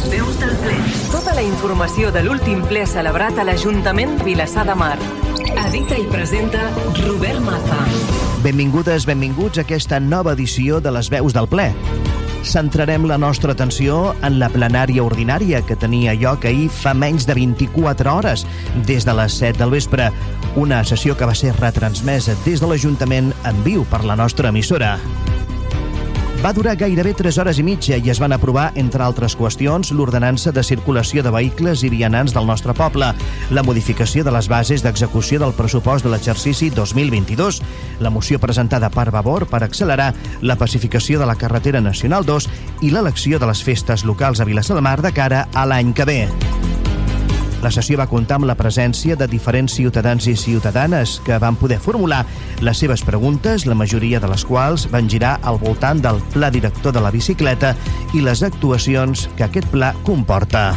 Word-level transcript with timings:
Les 0.00 0.12
veus 0.16 0.36
del 0.40 0.52
ple. 0.62 0.76
Tota 1.12 1.34
la 1.36 1.42
informació 1.44 2.08
de 2.14 2.22
l'últim 2.24 2.62
ple 2.70 2.86
celebrat 2.88 3.36
a 3.36 3.44
l'Ajuntament 3.44 4.14
Vilassar 4.24 4.64
de 4.64 4.76
Mar. 4.78 4.96
Edita 5.66 5.98
i 6.00 6.06
presenta 6.08 6.70
Robert 7.02 7.42
Maza. 7.44 7.76
Benvingudes, 8.40 9.04
benvinguts 9.04 9.60
a 9.60 9.66
aquesta 9.66 10.00
nova 10.00 10.32
edició 10.32 10.80
de 10.80 10.94
les 10.96 11.10
veus 11.12 11.36
del 11.36 11.50
ple. 11.52 11.68
Centrarem 12.48 13.04
la 13.10 13.18
nostra 13.20 13.52
atenció 13.52 14.14
en 14.24 14.38
la 14.40 14.48
plenària 14.48 15.04
ordinària 15.04 15.60
que 15.68 15.76
tenia 15.76 16.16
lloc 16.16 16.48
ahir 16.48 16.70
fa 16.72 16.94
menys 16.96 17.28
de 17.28 17.36
24 17.36 18.14
hores, 18.14 18.46
des 18.88 19.04
de 19.04 19.16
les 19.20 19.36
7 19.36 19.60
del 19.60 19.74
vespre. 19.76 20.08
Una 20.56 20.80
sessió 20.80 21.18
que 21.18 21.28
va 21.28 21.36
ser 21.36 21.52
retransmesa 21.60 22.38
des 22.46 22.64
de 22.64 22.72
l'Ajuntament 22.72 23.34
en 23.44 23.64
viu 23.68 23.84
per 23.92 24.06
la 24.08 24.16
nostra 24.16 24.48
emissora. 24.48 24.96
Va 26.40 26.54
durar 26.56 26.72
gairebé 26.80 27.10
3 27.12 27.36
hores 27.36 27.58
i 27.60 27.62
mitja 27.62 27.98
i 28.00 28.08
es 28.08 28.18
van 28.22 28.32
aprovar, 28.32 28.70
entre 28.80 29.04
altres 29.04 29.34
qüestions, 29.36 29.90
l'ordenança 29.92 30.48
de 30.56 30.62
circulació 30.64 31.20
de 31.20 31.32
vehicles 31.34 31.82
i 31.84 31.90
vianants 31.92 32.32
del 32.32 32.46
nostre 32.48 32.72
poble, 32.72 33.10
la 33.52 33.64
modificació 33.66 34.24
de 34.24 34.32
les 34.32 34.48
bases 34.48 34.80
d'execució 34.80 35.36
del 35.42 35.52
pressupost 35.52 36.06
de 36.06 36.14
l'exercici 36.14 36.70
2022, 36.72 37.60
la 38.00 38.08
moció 38.08 38.40
presentada 38.40 38.88
per 38.88 39.10
Vavor 39.12 39.50
per 39.52 39.60
accelerar 39.66 40.14
la 40.40 40.56
pacificació 40.56 41.20
de 41.20 41.28
la 41.28 41.36
carretera 41.36 41.84
Nacional 41.84 42.24
2 42.24 42.48
i 42.80 42.94
l'elecció 42.94 43.36
de 43.36 43.50
les 43.52 43.60
festes 43.60 44.06
locals 44.08 44.40
a 44.40 44.48
Vilassar 44.48 44.80
de 44.80 44.86
Mar 44.88 45.02
de 45.04 45.12
cara 45.12 45.44
a 45.52 45.66
l'any 45.68 45.92
que 45.92 46.08
ve. 46.08 46.49
La 47.60 47.68
sessió 47.68 47.98
va 48.00 48.08
comptar 48.08 48.38
amb 48.38 48.48
la 48.48 48.56
presència 48.56 49.16
de 49.20 49.26
diferents 49.28 49.74
ciutadans 49.76 50.24
i 50.30 50.32
ciutadanes 50.36 51.18
que 51.26 51.36
van 51.42 51.58
poder 51.60 51.76
formular 51.80 52.22
les 52.64 52.80
seves 52.80 53.02
preguntes, 53.04 53.66
la 53.68 53.76
majoria 53.76 54.20
de 54.20 54.30
les 54.32 54.46
quals 54.48 54.86
van 54.90 55.10
girar 55.12 55.36
al 55.44 55.60
voltant 55.60 56.00
del 56.00 56.22
pla 56.32 56.48
director 56.50 56.96
de 56.96 57.04
la 57.04 57.12
bicicleta 57.12 57.74
i 58.16 58.24
les 58.24 58.42
actuacions 58.42 59.28
que 59.36 59.44
aquest 59.44 59.68
pla 59.68 59.92
comporta. 60.08 60.70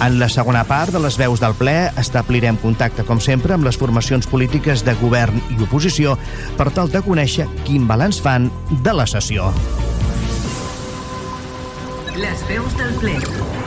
En 0.00 0.18
la 0.18 0.30
segona 0.32 0.64
part 0.64 0.94
de 0.94 1.00
les 1.04 1.18
veus 1.20 1.42
del 1.42 1.54
ple 1.54 1.74
establirem 2.00 2.56
contacte, 2.58 3.04
com 3.04 3.20
sempre, 3.20 3.52
amb 3.54 3.68
les 3.68 3.76
formacions 3.76 4.26
polítiques 4.26 4.82
de 4.86 4.96
govern 4.98 5.36
i 5.52 5.60
oposició 5.60 6.16
per 6.56 6.70
tal 6.72 6.90
de 6.90 7.04
conèixer 7.04 7.46
quin 7.68 7.86
balanç 7.86 8.22
fan 8.24 8.48
de 8.80 8.96
la 8.96 9.06
sessió. 9.06 9.52
Les 12.16 12.46
veus 12.48 12.80
del 12.80 12.96
ple. 13.04 13.59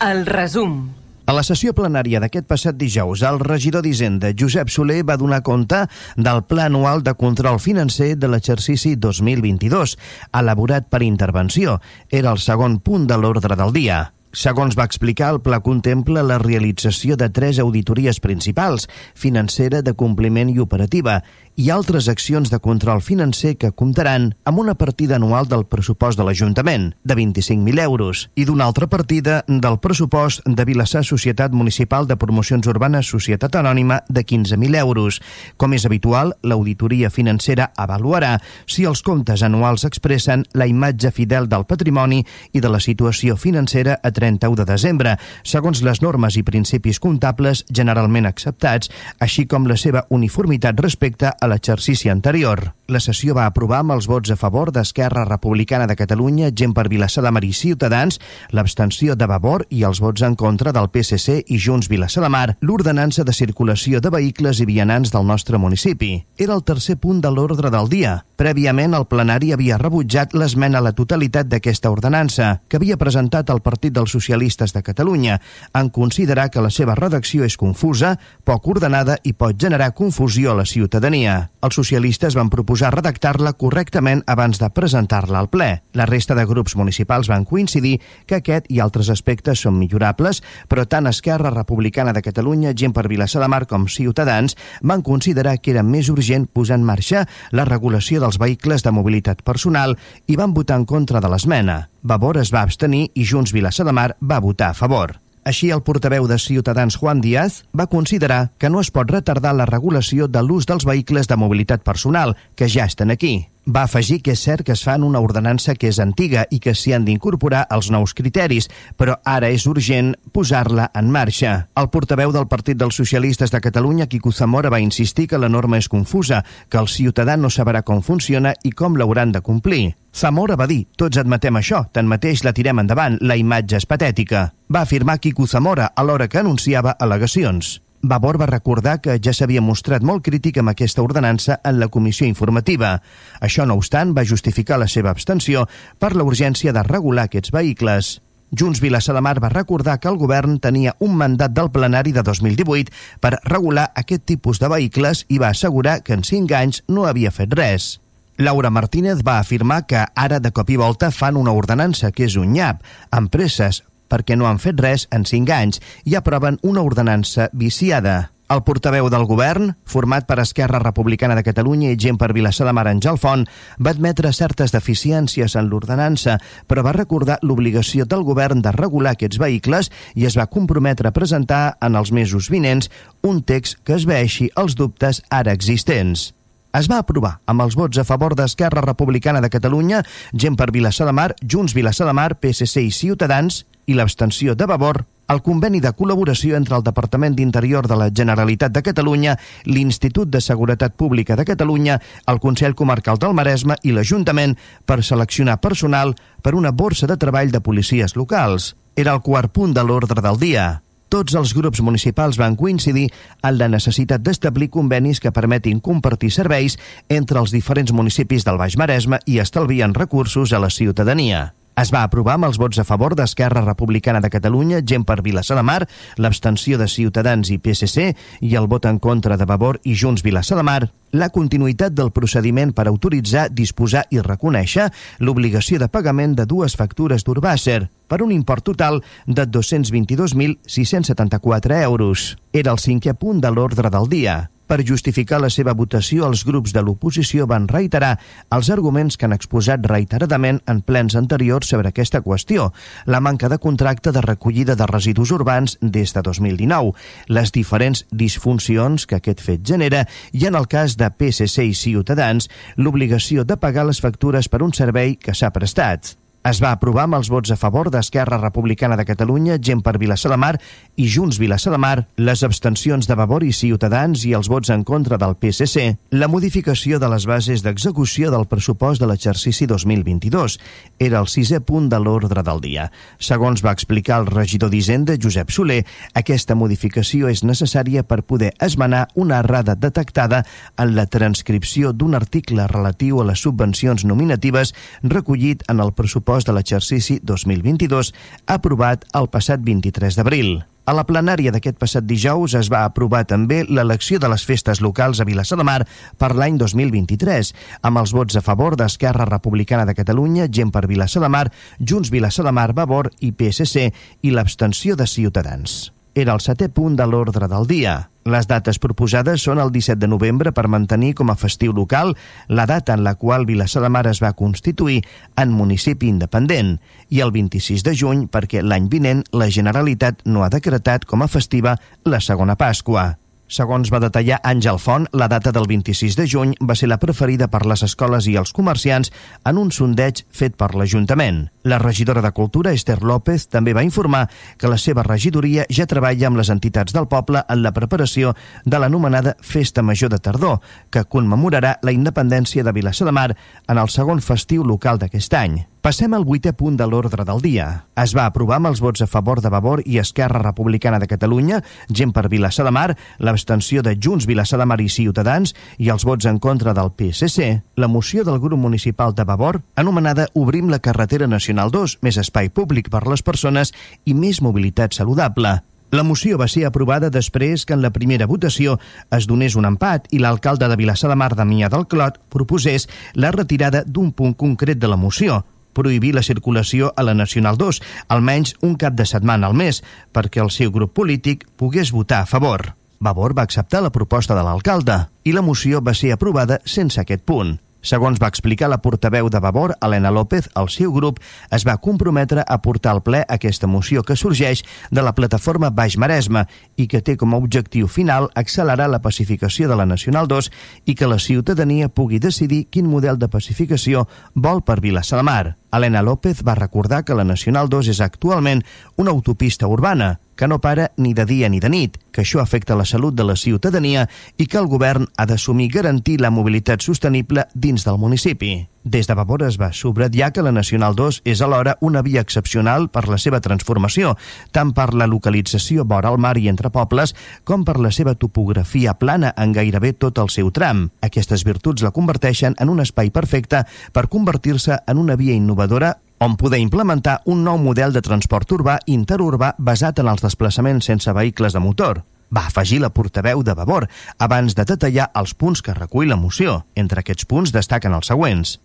El 0.00 0.26
resum. 0.26 0.92
A 1.26 1.32
la 1.34 1.42
sessió 1.42 1.72
plenària 1.74 2.20
d'aquest 2.22 2.46
passat 2.48 2.76
dijous, 2.78 3.24
el 3.26 3.40
regidor 3.42 3.82
d'Hisenda, 3.82 4.30
Josep 4.38 4.70
Soler, 4.70 5.00
va 5.04 5.16
donar 5.18 5.42
compte 5.42 5.80
del 6.16 6.44
Pla 6.46 6.68
Anual 6.70 7.02
de 7.02 7.16
Control 7.18 7.58
Financer 7.58 8.12
de 8.16 8.30
l'exercici 8.30 8.94
2022, 8.94 9.96
elaborat 10.40 10.86
per 10.88 11.02
intervenció. 11.02 11.80
Era 12.08 12.30
el 12.30 12.38
segon 12.38 12.78
punt 12.78 13.08
de 13.10 13.18
l'ordre 13.18 13.58
del 13.58 13.74
dia. 13.74 13.98
Segons 14.38 14.76
va 14.78 14.84
explicar, 14.86 15.32
el 15.34 15.40
pla 15.40 15.58
contempla 15.64 16.22
la 16.22 16.36
realització 16.38 17.16
de 17.16 17.30
tres 17.34 17.58
auditories 17.58 18.20
principals, 18.20 18.86
financera, 19.16 19.80
de 19.82 19.94
compliment 19.98 20.52
i 20.52 20.60
operativa, 20.62 21.22
i 21.58 21.72
altres 21.74 22.06
accions 22.06 22.52
de 22.52 22.60
control 22.62 23.00
financer 23.02 23.56
que 23.58 23.72
comptaran 23.74 24.28
amb 24.46 24.60
una 24.62 24.76
partida 24.78 25.16
anual 25.16 25.48
del 25.50 25.64
pressupost 25.66 26.14
de 26.14 26.22
l'Ajuntament, 26.22 26.92
de 27.02 27.16
25.000 27.18 27.82
euros, 27.82 28.28
i 28.38 28.44
d'una 28.46 28.68
altra 28.70 28.86
partida 28.86 29.40
del 29.48 29.80
pressupost 29.82 30.46
de 30.46 30.64
Vilassar 30.64 31.02
Societat 31.02 31.50
Municipal 31.50 32.06
de 32.06 32.14
Promocions 32.14 32.68
Urbanes 32.70 33.10
Societat 33.10 33.58
Anònima 33.58 34.04
de 34.06 34.22
15.000 34.22 34.78
euros. 34.78 35.18
Com 35.56 35.74
és 35.74 35.82
habitual, 35.82 36.36
l'auditoria 36.46 37.10
financera 37.10 37.72
avaluarà 37.74 38.36
si 38.64 38.86
els 38.86 39.02
comptes 39.02 39.42
anuals 39.42 39.82
expressen 39.82 40.46
la 40.54 40.70
imatge 40.70 41.10
fidel 41.10 41.50
del 41.50 41.66
patrimoni 41.66 42.22
i 42.52 42.62
de 42.62 42.70
la 42.70 42.78
situació 42.78 43.34
financera 43.34 43.98
a 43.98 44.14
31 44.14 44.60
de 44.62 44.68
desembre, 44.70 45.16
segons 45.42 45.82
les 45.82 46.04
normes 46.06 46.38
i 46.38 46.46
principis 46.46 47.02
comptables 47.02 47.64
generalment 47.66 48.30
acceptats, 48.30 48.94
així 49.18 49.48
com 49.50 49.66
la 49.66 49.74
seva 49.74 50.06
uniformitat 50.14 50.78
respecte 50.78 51.34
a 51.34 51.47
l'exercici 51.48 52.08
anterior. 52.08 52.77
La 52.88 53.02
sessió 53.04 53.34
va 53.36 53.42
aprovar 53.44 53.82
amb 53.82 53.92
els 53.92 54.06
vots 54.08 54.30
a 54.32 54.36
favor 54.40 54.70
d'Esquerra 54.72 55.26
Republicana 55.28 55.84
de 55.86 55.92
Catalunya, 55.92 56.46
Gent 56.56 56.72
per 56.72 56.86
Vilassar 56.88 57.20
de 57.20 57.30
Mar 57.36 57.42
i 57.44 57.50
Ciutadans, 57.52 58.16
l'abstenció 58.48 59.12
de 59.12 59.26
Vavor 59.28 59.66
i 59.68 59.82
els 59.84 59.98
vots 60.00 60.22
en 60.24 60.32
contra 60.40 60.72
del 60.72 60.88
PSC 60.88 61.42
i 61.52 61.58
Junts 61.60 61.90
Vilassar 61.92 62.22
de 62.24 62.30
Mar, 62.32 62.46
l'ordenança 62.64 63.26
de 63.28 63.34
circulació 63.36 64.00
de 64.00 64.08
vehicles 64.14 64.62
i 64.64 64.66
vianants 64.70 65.12
del 65.12 65.28
nostre 65.28 65.60
municipi. 65.60 66.14
Era 66.38 66.56
el 66.56 66.64
tercer 66.64 66.96
punt 66.96 67.20
de 67.20 67.28
l'ordre 67.28 67.68
del 67.68 67.92
dia. 67.92 68.14
Prèviament, 68.40 68.96
el 68.96 69.04
plenari 69.10 69.52
havia 69.52 69.76
rebutjat 69.76 70.32
l'esmena 70.32 70.80
a 70.80 70.86
la 70.86 70.94
totalitat 70.96 71.50
d'aquesta 71.52 71.92
ordenança, 71.92 72.62
que 72.68 72.80
havia 72.80 72.96
presentat 72.96 73.52
el 73.52 73.60
Partit 73.60 73.92
dels 73.92 74.16
Socialistes 74.16 74.72
de 74.72 74.80
Catalunya, 74.86 75.42
en 75.74 75.90
considerar 75.90 76.48
que 76.48 76.64
la 76.64 76.72
seva 76.72 76.96
redacció 76.96 77.44
és 77.44 77.58
confusa, 77.60 78.14
poc 78.48 78.72
ordenada 78.72 79.18
i 79.24 79.34
pot 79.36 79.60
generar 79.60 79.92
confusió 79.92 80.54
a 80.54 80.58
la 80.62 80.64
ciutadania. 80.64 81.50
Els 81.60 81.74
socialistes 81.74 82.38
van 82.38 82.48
proposar 82.48 82.77
redactar-la 82.86 83.52
correctament 83.58 84.22
abans 84.30 84.60
de 84.62 84.68
presentar-la 84.70 85.40
al 85.42 85.50
ple. 85.50 85.68
La 85.98 86.06
resta 86.06 86.36
de 86.38 86.44
grups 86.46 86.76
municipals 86.78 87.28
van 87.28 87.44
coincidir 87.44 87.96
que 88.26 88.38
aquest 88.38 88.70
i 88.70 88.78
altres 88.80 89.10
aspectes 89.10 89.64
són 89.66 89.76
millorables, 89.80 90.40
però 90.70 90.86
tant 90.86 91.10
Esquerra 91.10 91.50
Republicana 91.50 92.14
de 92.14 92.22
Catalunya, 92.22 92.72
Gent 92.78 92.94
per 92.94 93.08
Vilassar 93.10 93.42
de 93.42 93.50
Mar 93.50 93.66
com 93.66 93.88
Ciutadans 93.90 94.56
van 94.80 95.02
considerar 95.02 95.58
que 95.58 95.74
era 95.74 95.82
més 95.82 96.08
urgent 96.08 96.46
posar 96.46 96.78
en 96.78 96.86
marxa 96.86 97.26
la 97.50 97.66
regulació 97.68 98.22
dels 98.22 98.38
vehicles 98.38 98.86
de 98.86 98.94
mobilitat 98.94 99.42
personal 99.42 99.98
i 100.26 100.38
van 100.38 100.54
votar 100.54 100.78
en 100.78 100.86
contra 100.86 101.20
de 101.20 101.28
l'esmena. 101.28 101.88
Vavor 102.02 102.38
es 102.38 102.54
va 102.54 102.62
abstenir 102.62 103.08
i 103.14 103.26
Junts 103.26 103.52
Vilassar 103.52 103.86
de 103.88 103.96
Mar 103.96 104.12
va 104.22 104.38
votar 104.40 104.70
a 104.70 104.78
favor. 104.78 105.18
Així, 105.48 105.70
el 105.72 105.80
portaveu 105.80 106.26
de 106.28 106.36
Ciutadans, 106.36 106.98
Juan 107.00 107.22
Díaz, 107.24 107.62
va 107.72 107.86
considerar 107.88 108.50
que 108.60 108.68
no 108.68 108.82
es 108.84 108.90
pot 108.92 109.08
retardar 109.08 109.54
la 109.56 109.64
regulació 109.70 110.26
de 110.28 110.42
l'ús 110.44 110.68
dels 110.68 110.84
vehicles 110.84 111.30
de 111.30 111.38
mobilitat 111.40 111.80
personal, 111.86 112.36
que 112.54 112.68
ja 112.68 112.84
estan 112.84 113.14
aquí. 113.14 113.48
Va 113.68 113.82
afegir 113.84 114.22
que 114.24 114.32
és 114.32 114.40
cert 114.40 114.64
que 114.64 114.72
es 114.72 114.80
fa 114.80 114.94
en 114.96 115.02
una 115.04 115.20
ordenança 115.20 115.74
que 115.76 115.90
és 115.92 115.98
antiga 116.00 116.46
i 116.48 116.56
que 116.64 116.72
s'hi 116.72 116.94
han 116.96 117.04
d'incorporar 117.04 117.66
els 117.74 117.90
nous 117.92 118.14
criteris, 118.16 118.70
però 118.96 119.18
ara 119.28 119.50
és 119.52 119.66
urgent 119.68 120.14
posar-la 120.32 120.86
en 120.96 121.10
marxa. 121.12 121.66
El 121.76 121.90
portaveu 121.92 122.32
del 122.32 122.48
Partit 122.48 122.78
dels 122.80 122.96
Socialistes 122.96 123.52
de 123.52 123.60
Catalunya, 123.60 124.06
Quico 124.08 124.32
Zamora, 124.32 124.70
va 124.72 124.80
insistir 124.80 125.26
que 125.28 125.40
la 125.40 125.50
norma 125.52 125.76
és 125.76 125.88
confusa, 125.92 126.40
que 126.70 126.80
el 126.80 126.88
ciutadà 126.88 127.36
no 127.36 127.50
sabrà 127.52 127.82
com 127.84 128.00
funciona 128.00 128.54
i 128.64 128.72
com 128.72 128.96
l'hauran 128.96 129.34
de 129.36 129.42
complir. 129.44 129.82
Zamora 130.16 130.56
va 130.56 130.66
dir, 130.66 130.86
tots 130.96 131.20
admetem 131.20 131.60
això, 131.60 131.82
tanmateix 131.92 132.46
la 132.48 132.54
tirem 132.56 132.80
endavant, 132.80 133.18
la 133.20 133.36
imatge 133.36 133.76
és 133.76 133.86
patètica. 133.86 134.46
Va 134.72 134.86
afirmar 134.88 135.18
Quico 135.20 135.46
Zamora 135.46 135.92
alhora 135.94 136.28
que 136.28 136.40
anunciava 136.40 136.96
al·legacions. 136.96 137.82
Vavor 138.02 138.38
va 138.38 138.46
recordar 138.46 139.00
que 139.02 139.18
ja 139.18 139.32
s'havia 139.34 139.62
mostrat 139.64 140.04
molt 140.06 140.22
crític 140.22 140.60
amb 140.60 140.70
aquesta 140.70 141.02
ordenança 141.02 141.58
en 141.66 141.80
la 141.80 141.88
comissió 141.88 142.28
informativa. 142.28 143.00
Això, 143.40 143.66
no 143.66 143.74
obstant, 143.74 144.14
va 144.14 144.26
justificar 144.28 144.78
la 144.78 144.86
seva 144.86 145.10
abstenció 145.10 145.66
per 145.98 146.14
la 146.14 146.24
urgència 146.24 146.72
de 146.72 146.86
regular 146.86 147.26
aquests 147.26 147.50
vehicles. 147.50 148.18
Junts 148.50 148.80
Vilassar 148.80 149.14
de 149.14 149.20
Mar 149.20 149.36
va 149.42 149.50
recordar 149.52 149.98
que 150.00 150.08
el 150.08 150.16
govern 150.16 150.56
tenia 150.62 150.94
un 151.04 151.18
mandat 151.18 151.52
del 151.52 151.72
plenari 151.74 152.14
de 152.14 152.22
2018 152.22 152.94
per 153.20 153.40
regular 153.44 153.90
aquest 153.94 154.24
tipus 154.24 154.62
de 154.62 154.70
vehicles 154.72 155.26
i 155.28 155.42
va 155.42 155.50
assegurar 155.50 156.00
que 156.02 156.14
en 156.14 156.24
cinc 156.24 156.54
anys 156.56 156.84
no 156.88 157.04
havia 157.04 157.34
fet 157.34 157.52
res. 157.52 157.98
Laura 158.38 158.70
Martínez 158.70 159.24
va 159.26 159.40
afirmar 159.40 159.84
que 159.90 160.06
ara 160.14 160.38
de 160.38 160.52
cop 160.54 160.70
i 160.70 160.78
volta 160.78 161.10
fan 161.10 161.36
una 161.36 161.52
ordenança 161.52 162.12
que 162.14 162.24
és 162.30 162.38
un 162.38 162.52
nyap, 162.54 162.84
amb 163.10 163.28
presses, 163.34 163.82
perquè 164.08 164.36
no 164.36 164.48
han 164.48 164.58
fet 164.62 164.80
res 164.80 165.06
en 165.14 165.28
cinc 165.28 165.52
anys 165.54 165.82
i 166.04 166.16
aproven 166.18 166.58
una 166.62 166.82
ordenança 166.82 167.50
viciada. 167.52 168.32
El 168.48 168.62
portaveu 168.64 169.10
del 169.12 169.26
govern, 169.28 169.74
format 169.84 170.24
per 170.24 170.38
Esquerra 170.40 170.78
Republicana 170.80 171.34
de 171.36 171.42
Catalunya 171.44 171.90
i 171.92 171.98
gent 172.00 172.16
per 172.16 172.30
Vilassar 172.32 172.64
de 172.64 172.72
Mar 172.72 172.86
Àngel 172.88 173.20
Font, 173.20 173.44
va 173.76 173.92
admetre 173.92 174.32
certes 174.32 174.72
deficiències 174.72 175.56
en 175.60 175.68
l'ordenança, 175.68 176.38
però 176.64 176.86
va 176.86 176.96
recordar 176.96 177.36
l'obligació 177.42 178.08
del 178.08 178.24
govern 178.24 178.64
de 178.64 178.72
regular 178.72 179.12
aquests 179.18 179.42
vehicles 179.42 179.92
i 180.16 180.24
es 180.24 180.40
va 180.40 180.48
comprometre 180.48 181.12
a 181.12 181.16
presentar 181.18 181.76
en 181.84 182.00
els 182.00 182.08
mesos 182.08 182.48
vinents 182.48 182.88
un 183.20 183.44
text 183.44 183.84
que 183.84 184.00
es 184.00 184.08
veixi 184.08 184.48
els 184.56 184.80
dubtes 184.80 185.20
ara 185.28 185.52
existents 185.52 186.30
es 186.76 186.88
va 186.90 186.98
aprovar 187.00 187.38
amb 187.46 187.64
els 187.64 187.76
vots 187.78 187.98
a 187.98 188.04
favor 188.04 188.34
d'Esquerra 188.36 188.84
Republicana 188.84 189.40
de 189.40 189.50
Catalunya, 189.50 190.02
gent 190.32 190.56
per 190.56 190.70
Vilassar 190.72 191.06
de 191.08 191.14
Mar, 191.16 191.34
Junts 191.42 191.74
Vilassar 191.74 192.06
de 192.06 192.16
Mar, 192.16 192.34
PSC 192.40 192.84
i 192.84 192.90
Ciutadans, 192.92 193.64
i 193.88 193.96
l'abstenció 193.96 194.54
de 194.54 194.66
Vavor, 194.68 195.04
el 195.28 195.42
conveni 195.44 195.80
de 195.84 195.92
col·laboració 195.96 196.56
entre 196.56 196.76
el 196.76 196.84
Departament 196.84 197.34
d'Interior 197.36 197.88
de 197.88 197.96
la 198.00 198.08
Generalitat 198.08 198.72
de 198.72 198.82
Catalunya, 198.84 199.36
l'Institut 199.68 200.30
de 200.32 200.40
Seguretat 200.44 200.96
Pública 200.96 201.36
de 201.36 201.44
Catalunya, 201.48 201.98
el 202.26 202.40
Consell 202.40 202.76
Comarcal 202.76 203.20
del 203.20 203.36
Maresme 203.36 203.76
i 203.84 203.92
l'Ajuntament 203.92 204.56
per 204.88 205.02
seleccionar 205.04 205.60
personal 205.60 206.16
per 206.42 206.56
una 206.56 206.72
borsa 206.72 207.08
de 207.08 207.16
treball 207.20 207.52
de 207.52 207.60
policies 207.60 208.16
locals. 208.16 208.74
Era 208.96 209.16
el 209.16 209.24
quart 209.24 209.52
punt 209.52 209.76
de 209.76 209.84
l'ordre 209.84 210.24
del 210.24 210.40
dia. 210.40 210.68
Tots 211.08 211.34
els 211.38 211.54
grups 211.56 211.82
municipals 211.84 212.38
van 212.40 212.56
coincidir 212.56 213.08
en 213.42 213.58
la 213.58 213.68
necessitat 213.68 214.24
d'establir 214.24 214.70
convenis 214.70 215.20
que 215.20 215.32
permetin 215.32 215.80
compartir 215.80 216.30
serveis 216.34 216.78
entre 217.08 217.40
els 217.40 217.54
diferents 217.54 217.92
municipis 217.92 218.44
del 218.44 218.58
Baix 218.60 218.76
Maresme 218.76 219.22
i 219.26 219.40
estalvien 219.42 219.94
recursos 219.94 220.52
a 220.52 220.60
la 220.62 220.70
ciutadania. 220.70 221.52
Es 221.78 221.92
va 221.94 222.00
aprovar 222.02 222.34
amb 222.34 222.48
els 222.48 222.56
vots 222.58 222.80
a 222.82 222.84
favor 222.84 223.14
d'Esquerra 223.14 223.60
Republicana 223.62 224.18
de 224.20 224.30
Catalunya, 224.34 224.80
gent 224.82 225.04
per 225.06 225.20
Vilassar 225.22 225.54
de 225.54 225.62
Mar, 225.62 225.84
l'abstenció 226.16 226.78
de 226.80 226.88
Ciutadans 226.90 227.52
i 227.54 227.58
PSC 227.62 228.08
i 228.42 228.56
el 228.58 228.66
vot 228.66 228.88
en 228.90 228.98
contra 228.98 229.36
de 229.38 229.46
Vavor 229.46 229.78
i 229.84 229.94
Junts 229.94 230.24
Vilassar 230.26 230.58
de 230.58 230.64
Mar, 230.66 230.88
la 231.12 231.28
continuïtat 231.30 231.94
del 231.94 232.10
procediment 232.10 232.74
per 232.74 232.88
autoritzar, 232.90 233.46
disposar 233.54 234.08
i 234.10 234.18
reconèixer 234.18 234.88
l'obligació 235.22 235.78
de 235.78 235.86
pagament 235.86 236.34
de 236.34 236.48
dues 236.50 236.74
factures 236.74 237.22
d'Urbàcer 237.22 237.84
per 238.08 238.24
un 238.24 238.32
import 238.32 238.64
total 238.64 239.04
de 239.26 239.46
222.674 239.46 241.82
euros. 241.84 242.38
Era 242.52 242.72
el 242.72 242.78
cinquè 242.82 243.14
punt 243.14 243.40
de 243.44 243.50
l'ordre 243.52 243.90
del 243.92 244.08
dia. 244.08 244.50
Per 244.68 244.84
justificar 244.84 245.38
la 245.40 245.48
seva 245.48 245.72
votació, 245.72 246.26
els 246.28 246.42
grups 246.44 246.74
de 246.76 246.82
l'oposició 246.84 247.46
van 247.48 247.64
reiterar 247.70 248.18
els 248.52 248.68
arguments 248.74 249.16
que 249.16 249.24
han 249.24 249.32
exposat 249.32 249.86
reiteradament 249.88 250.60
en 250.68 250.82
plens 250.84 251.16
anteriors 251.16 251.72
sobre 251.72 251.88
aquesta 251.88 252.20
qüestió, 252.20 252.66
la 253.06 253.22
manca 253.24 253.48
de 253.48 253.56
contracte 253.64 254.12
de 254.12 254.20
recollida 254.20 254.76
de 254.76 254.90
residus 254.92 255.32
urbans 255.32 255.78
des 255.80 256.12
de 256.12 256.20
2019, 256.20 256.92
les 257.32 257.56
diferents 257.56 258.04
disfuncions 258.12 259.08
que 259.08 259.22
aquest 259.22 259.40
fet 259.40 259.64
genera 259.64 260.04
i, 260.32 260.44
en 260.44 260.60
el 260.60 260.68
cas 260.68 261.00
de 261.00 261.08
PSC 261.08 261.64
i 261.64 261.72
Ciutadans, 261.72 262.52
l'obligació 262.76 263.48
de 263.48 263.56
pagar 263.56 263.88
les 263.88 264.04
factures 264.04 264.52
per 264.52 264.62
un 264.62 264.76
servei 264.76 265.16
que 265.16 265.32
s'ha 265.32 265.48
prestat. 265.48 266.18
Es 266.48 266.62
va 266.64 266.70
aprovar 266.72 267.02
amb 267.04 267.18
els 267.18 267.28
vots 267.28 267.50
a 267.52 267.58
favor 267.60 267.90
d'Esquerra 267.92 268.38
Republicana 268.40 268.96
de 268.96 269.04
Catalunya, 269.04 269.58
Gent 269.60 269.82
per 269.84 269.98
Vilassar 270.00 270.30
de 270.32 270.36
Mar 270.40 270.54
i 270.96 271.04
Junts 271.12 271.36
Vilassar 271.36 271.74
de 271.74 271.80
Mar, 271.82 272.06
les 272.16 272.40
abstencions 272.46 273.04
de 273.04 273.16
Vavor 273.18 273.44
i 273.44 273.50
Ciutadans 273.52 274.22
i 274.24 274.32
els 274.32 274.48
vots 274.48 274.70
en 274.72 274.80
contra 274.88 275.18
del 275.20 275.34
PSC, 275.36 275.84
la 276.16 276.28
modificació 276.32 276.96
de 277.02 277.10
les 277.12 277.26
bases 277.28 277.60
d'execució 277.66 278.30
del 278.32 278.46
pressupost 278.48 279.02
de 279.02 279.08
l'exercici 279.10 279.68
2022. 279.68 280.56
Era 280.98 281.20
el 281.20 281.28
sisè 281.28 281.60
punt 281.60 281.90
de 281.92 282.00
l'ordre 282.00 282.40
del 282.46 282.62
dia. 282.64 282.88
Segons 283.18 283.60
va 283.66 283.76
explicar 283.76 284.22
el 284.22 284.30
regidor 284.32 284.72
d'Hisenda, 284.72 285.18
Josep 285.20 285.52
Soler, 285.52 285.82
aquesta 286.16 286.56
modificació 286.56 287.28
és 287.28 287.44
necessària 287.44 288.06
per 288.08 288.22
poder 288.22 288.54
esmenar 288.64 289.04
una 289.20 289.42
errada 289.44 289.76
detectada 289.76 290.46
en 290.78 290.96
la 290.96 291.04
transcripció 291.12 291.92
d'un 291.92 292.16
article 292.16 292.70
relatiu 292.72 293.20
a 293.20 293.28
les 293.34 293.44
subvencions 293.44 294.08
nominatives 294.08 294.72
recollit 295.04 295.68
en 295.68 295.84
el 295.84 295.92
pressupost 295.92 296.37
pressupost 296.38 296.46
de 296.46 296.52
l'exercici 296.52 297.20
2022 297.22 298.12
aprovat 298.46 299.04
el 299.14 299.28
passat 299.28 299.60
23 299.60 300.16
d'abril. 300.16 300.62
A 300.86 300.94
la 300.94 301.04
plenària 301.04 301.52
d'aquest 301.52 301.76
passat 301.76 302.04
dijous 302.06 302.54
es 302.54 302.70
va 302.72 302.86
aprovar 302.86 303.26
també 303.26 303.64
l'elecció 303.68 304.18
de 304.18 304.28
les 304.28 304.44
festes 304.44 304.80
locals 304.80 305.20
a 305.20 305.26
Vilassar 305.28 305.58
de 305.58 305.64
Mar 305.64 305.84
per 306.16 306.34
l'any 306.34 306.56
2023, 306.56 307.52
amb 307.82 307.98
els 307.98 308.14
vots 308.14 308.36
a 308.36 308.40
favor 308.40 308.76
d'Esquerra 308.76 309.26
Republicana 309.28 309.84
de 309.84 309.94
Catalunya, 309.94 310.48
Gent 310.48 310.72
per 310.72 310.86
Vilassar 310.86 311.22
de 311.22 311.28
Mar, 311.28 311.50
Junts 311.78 312.10
Vilassar 312.10 312.46
de 312.46 312.52
Mar, 312.52 312.72
Vavor 312.72 313.12
i 313.20 313.32
PSC 313.32 313.92
i 314.22 314.32
l'abstenció 314.32 314.96
de 314.96 315.06
Ciutadans. 315.06 315.97
Era 316.18 316.34
el 316.34 316.40
setè 316.42 316.66
punt 316.74 316.96
de 316.98 317.04
l'ordre 317.06 317.46
del 317.46 317.68
dia. 317.70 317.92
Les 318.26 318.48
dates 318.50 318.80
proposades 318.82 319.44
són 319.46 319.60
el 319.62 319.70
17 319.70 320.00
de 320.02 320.08
novembre 320.10 320.50
per 320.56 320.64
mantenir 320.66 321.12
com 321.20 321.30
a 321.30 321.36
festiu 321.38 321.70
local 321.76 322.10
la 322.48 322.64
data 322.66 322.96
en 322.98 323.04
la 323.06 323.14
qual 323.14 323.46
Vilassar 323.46 323.84
de 323.84 323.90
Mar 323.94 324.02
es 324.10 324.18
va 324.24 324.32
constituir 324.40 324.98
en 325.38 325.54
municipi 325.54 326.10
independent 326.10 326.74
i 327.14 327.22
el 327.22 327.30
26 327.30 327.86
de 327.86 327.94
juny 328.02 328.26
perquè 328.34 328.64
l'any 328.66 328.90
vinent 328.90 329.22
la 329.30 329.46
Generalitat 329.46 330.26
no 330.26 330.42
ha 330.42 330.50
decretat 330.50 331.06
com 331.06 331.22
a 331.22 331.30
festiva 331.30 331.78
la 332.02 332.18
segona 332.18 332.58
Pasqua. 332.58 333.12
Segons 333.48 333.88
va 333.88 334.02
detallar 334.02 334.42
Àngel 334.44 334.76
Font, 334.76 335.06
la 335.16 335.30
data 335.32 335.54
del 335.56 335.70
26 335.70 336.18
de 336.18 336.26
juny 336.28 336.50
va 336.60 336.74
ser 336.76 336.90
la 336.90 336.98
preferida 337.00 337.46
per 337.48 337.62
les 337.64 337.86
escoles 337.86 338.26
i 338.28 338.34
els 338.36 338.52
comerciants 338.52 339.14
en 339.48 339.62
un 339.62 339.70
sondeig 339.72 340.26
fet 340.28 340.58
per 340.58 340.74
l'Ajuntament. 340.74 341.46
La 341.68 341.78
regidora 341.78 342.22
de 342.22 342.32
Cultura, 342.32 342.72
Esther 342.72 343.02
López, 343.02 343.44
també 343.52 343.74
va 343.76 343.82
informar 343.84 344.22
que 344.56 344.70
la 344.72 344.78
seva 344.80 345.02
regidoria 345.04 345.66
ja 345.68 345.84
treballa 345.84 346.30
amb 346.30 346.40
les 346.40 346.48
entitats 346.48 346.96
del 346.96 347.10
poble 347.12 347.44
en 347.44 347.60
la 347.60 347.74
preparació 347.76 348.32
de 348.64 348.80
l'anomenada 348.80 349.36
Festa 349.44 349.84
Major 349.84 350.08
de 350.08 350.16
Tardor, 350.16 350.62
que 350.88 351.04
commemorarà 351.04 351.76
la 351.84 351.92
independència 351.92 352.64
de 352.64 352.72
Vilassar 352.72 353.12
de 353.12 353.18
Mar 353.20 353.34
en 353.68 353.76
el 353.76 353.92
segon 353.92 354.24
festiu 354.24 354.64
local 354.64 354.96
d'aquest 354.96 355.36
any. 355.36 355.66
Passem 355.78 356.12
al 356.12 356.24
vuitè 356.26 356.50
punt 356.58 356.74
de 356.76 356.84
l'ordre 356.90 357.22
del 357.24 357.38
dia. 357.40 357.66
Es 357.96 358.12
va 358.16 358.24
aprovar 358.26 358.56
amb 358.58 358.68
els 358.72 358.80
vots 358.82 359.00
a 359.04 359.06
favor 359.06 359.38
de 359.40 359.48
Vavor 359.48 359.80
i 359.86 360.00
Esquerra 360.02 360.40
Republicana 360.42 360.98
de 360.98 361.06
Catalunya, 361.06 361.60
gent 361.88 362.10
per 362.12 362.26
Vilassar 362.28 362.66
de 362.66 362.72
Mar, 362.74 362.96
l'abstenció 363.18 363.84
de 363.86 363.94
Junts, 363.94 364.26
Vilassar 364.26 364.58
de 364.58 364.66
Mar 364.66 364.80
i 364.82 364.88
Ciutadans 364.90 365.54
i 365.78 365.88
els 365.94 366.04
vots 366.04 366.26
en 366.26 366.40
contra 366.42 366.74
del 366.74 366.90
PSC, 366.90 367.62
la 367.76 367.88
moció 367.88 368.24
del 368.24 368.40
grup 368.40 368.58
municipal 368.58 369.14
de 369.14 369.24
Vavor, 369.24 369.62
anomenada 369.76 370.26
Obrim 370.34 370.68
la 370.68 370.80
carretera 370.80 371.26
nacional 371.26 371.57
2, 371.66 371.98
més 372.06 372.20
espai 372.22 372.48
públic 372.54 372.92
per 372.94 373.02
les 373.10 373.26
persones 373.26 373.74
i 374.06 374.14
més 374.14 374.38
mobilitat 374.38 374.94
saludable. 374.94 375.58
La 375.90 376.04
moció 376.04 376.38
va 376.38 376.46
ser 376.52 376.66
aprovada 376.68 377.08
després 377.10 377.64
que 377.66 377.74
en 377.74 377.82
la 377.82 377.90
primera 377.90 378.26
votació 378.30 378.78
es 379.10 379.26
donés 379.26 379.56
un 379.56 379.66
empat 379.66 380.06
i 380.14 380.22
l'alcalde 380.22 380.68
de 380.68 380.76
Vilassar 380.76 381.10
de 381.10 381.16
Mar, 381.16 381.32
Damià 381.34 381.70
del 381.72 381.86
Clot, 381.88 382.20
proposés 382.28 382.86
la 383.14 383.32
retirada 383.32 383.82
d'un 383.86 384.12
punt 384.12 384.34
concret 384.36 384.78
de 384.78 384.86
la 384.86 385.00
moció, 385.00 385.42
prohibir 385.72 386.14
la 386.14 386.22
circulació 386.22 386.92
a 386.94 387.02
la 387.02 387.14
Nacional 387.14 387.56
2, 387.56 387.80
almenys 388.08 388.54
un 388.60 388.76
cap 388.76 388.94
de 388.94 389.06
setmana 389.06 389.48
al 389.48 389.56
mes, 389.56 389.80
perquè 390.12 390.44
el 390.44 390.52
seu 390.52 390.70
grup 390.70 390.92
polític 390.92 391.48
pogués 391.56 391.90
votar 391.92 392.20
a 392.22 392.28
favor. 392.30 392.74
Vavor 393.00 393.36
va 393.38 393.46
acceptar 393.46 393.80
la 393.82 393.94
proposta 393.94 394.34
de 394.34 394.42
l'alcalde 394.42 395.06
i 395.24 395.32
la 395.32 395.44
moció 395.46 395.80
va 395.80 395.94
ser 395.94 396.12
aprovada 396.12 396.58
sense 396.66 397.00
aquest 397.00 397.24
punt. 397.24 397.56
Segons 397.88 398.18
va 398.20 398.28
explicar 398.28 398.68
la 398.68 398.82
portaveu 398.84 399.30
de 399.32 399.40
Vavor, 399.40 399.72
Helena 399.80 400.10
López, 400.12 400.50
el 400.60 400.68
seu 400.68 400.92
grup 400.92 401.22
es 401.54 401.64
va 401.64 401.78
comprometre 401.80 402.42
a 402.44 402.58
portar 402.60 402.92
al 402.92 403.00
ple 403.06 403.22
aquesta 403.36 403.70
moció 403.70 404.02
que 404.04 404.16
sorgeix 404.16 404.60
de 404.90 405.04
la 405.04 405.14
plataforma 405.16 405.70
Baix 405.72 405.96
Maresme 405.96 406.44
i 406.76 406.84
que 406.86 407.00
té 407.00 407.16
com 407.16 407.32
a 407.32 407.40
objectiu 407.40 407.88
final 407.88 408.28
accelerar 408.34 408.90
la 408.92 409.00
pacificació 409.00 409.70
de 409.70 409.78
la 409.80 409.88
Nacional 409.88 410.28
2 410.28 410.50
i 410.84 410.94
que 410.98 411.08
la 411.08 411.18
ciutadania 411.18 411.88
pugui 411.88 412.20
decidir 412.20 412.66
quin 412.68 412.90
model 412.92 413.16
de 413.16 413.30
pacificació 413.32 414.04
vol 414.34 414.60
per 414.60 414.82
Vilassar 414.84 415.22
de 415.22 415.24
Mar. 415.30 415.46
Helena 415.72 416.02
López 416.02 416.42
va 416.46 416.54
recordar 416.54 417.04
que 417.04 417.14
la 417.14 417.24
Nacional 417.24 417.68
2 417.68 417.90
és 417.92 418.00
actualment 418.00 418.62
una 418.96 419.10
autopista 419.10 419.66
urbana, 419.66 420.20
que 420.36 420.48
no 420.48 420.60
para 420.60 420.92
ni 420.96 421.14
de 421.14 421.26
dia 421.26 421.48
ni 421.48 421.60
de 421.60 421.68
nit, 421.68 421.98
que 422.12 422.22
això 422.22 422.40
afecta 422.40 422.76
la 422.78 422.86
salut 422.86 423.14
de 423.14 423.26
la 423.26 423.36
ciutadania 423.36 424.08
i 424.38 424.46
que 424.46 424.58
el 424.58 424.70
govern 424.70 425.08
ha 425.16 425.26
d'assumir 425.26 425.68
garantir 425.74 426.20
la 426.20 426.30
mobilitat 426.30 426.80
sostenible 426.80 427.48
dins 427.54 427.84
del 427.84 427.98
municipi. 427.98 428.68
Des 428.88 429.06
de 429.06 429.12
Vavor 429.12 429.42
es 429.44 429.58
va 429.60 429.68
subratllar 429.76 430.30
que 430.32 430.40
la 430.40 430.50
Nacional 430.50 430.94
2 430.96 431.20
és 431.28 431.42
alhora 431.44 431.74
una 431.84 432.00
via 432.00 432.22
excepcional 432.24 432.86
per 432.88 433.02
la 433.12 433.18
seva 433.20 433.42
transformació, 433.44 434.14
tant 434.50 434.70
per 434.72 434.94
la 434.96 435.04
localització 435.06 435.84
vora 435.84 436.08
el 436.08 436.16
mar 436.16 436.38
i 436.40 436.46
entre 436.48 436.70
pobles, 436.72 437.12
com 437.44 437.66
per 437.68 437.76
la 437.84 437.90
seva 437.92 438.14
topografia 438.14 438.94
plana 438.96 439.34
en 439.36 439.52
gairebé 439.52 439.92
tot 439.92 440.16
el 440.22 440.32
seu 440.32 440.48
tram. 440.56 440.86
Aquestes 441.04 441.44
virtuts 441.44 441.84
la 441.84 441.92
converteixen 441.92 442.56
en 442.56 442.72
un 442.72 442.80
espai 442.80 443.10
perfecte 443.12 443.66
per 443.92 444.08
convertir-se 444.08 444.78
en 444.86 445.02
una 445.02 445.16
via 445.20 445.36
innovadora 445.36 445.98
on 446.24 446.38
poder 446.40 446.62
implementar 446.64 447.20
un 447.26 447.44
nou 447.44 447.58
model 447.60 447.92
de 447.92 448.00
transport 448.00 448.56
urbà 448.56 448.78
interurbà 448.86 449.52
basat 449.58 450.00
en 450.00 450.08
els 450.08 450.24
desplaçaments 450.24 450.88
sense 450.88 451.12
vehicles 451.12 451.52
de 451.52 451.60
motor. 451.60 452.00
Va 452.32 452.46
afegir 452.48 452.80
la 452.80 452.88
portaveu 452.88 453.44
de 453.44 453.52
Vavor 453.52 453.84
abans 454.18 454.56
de 454.56 454.64
detallar 454.64 455.10
els 455.12 455.36
punts 455.36 455.60
que 455.60 455.76
recull 455.76 456.08
la 456.08 456.16
moció. 456.16 456.62
Entre 456.74 457.04
aquests 457.04 457.28
punts 457.28 457.52
destaquen 457.52 457.92
els 457.92 458.08
següents 458.08 458.56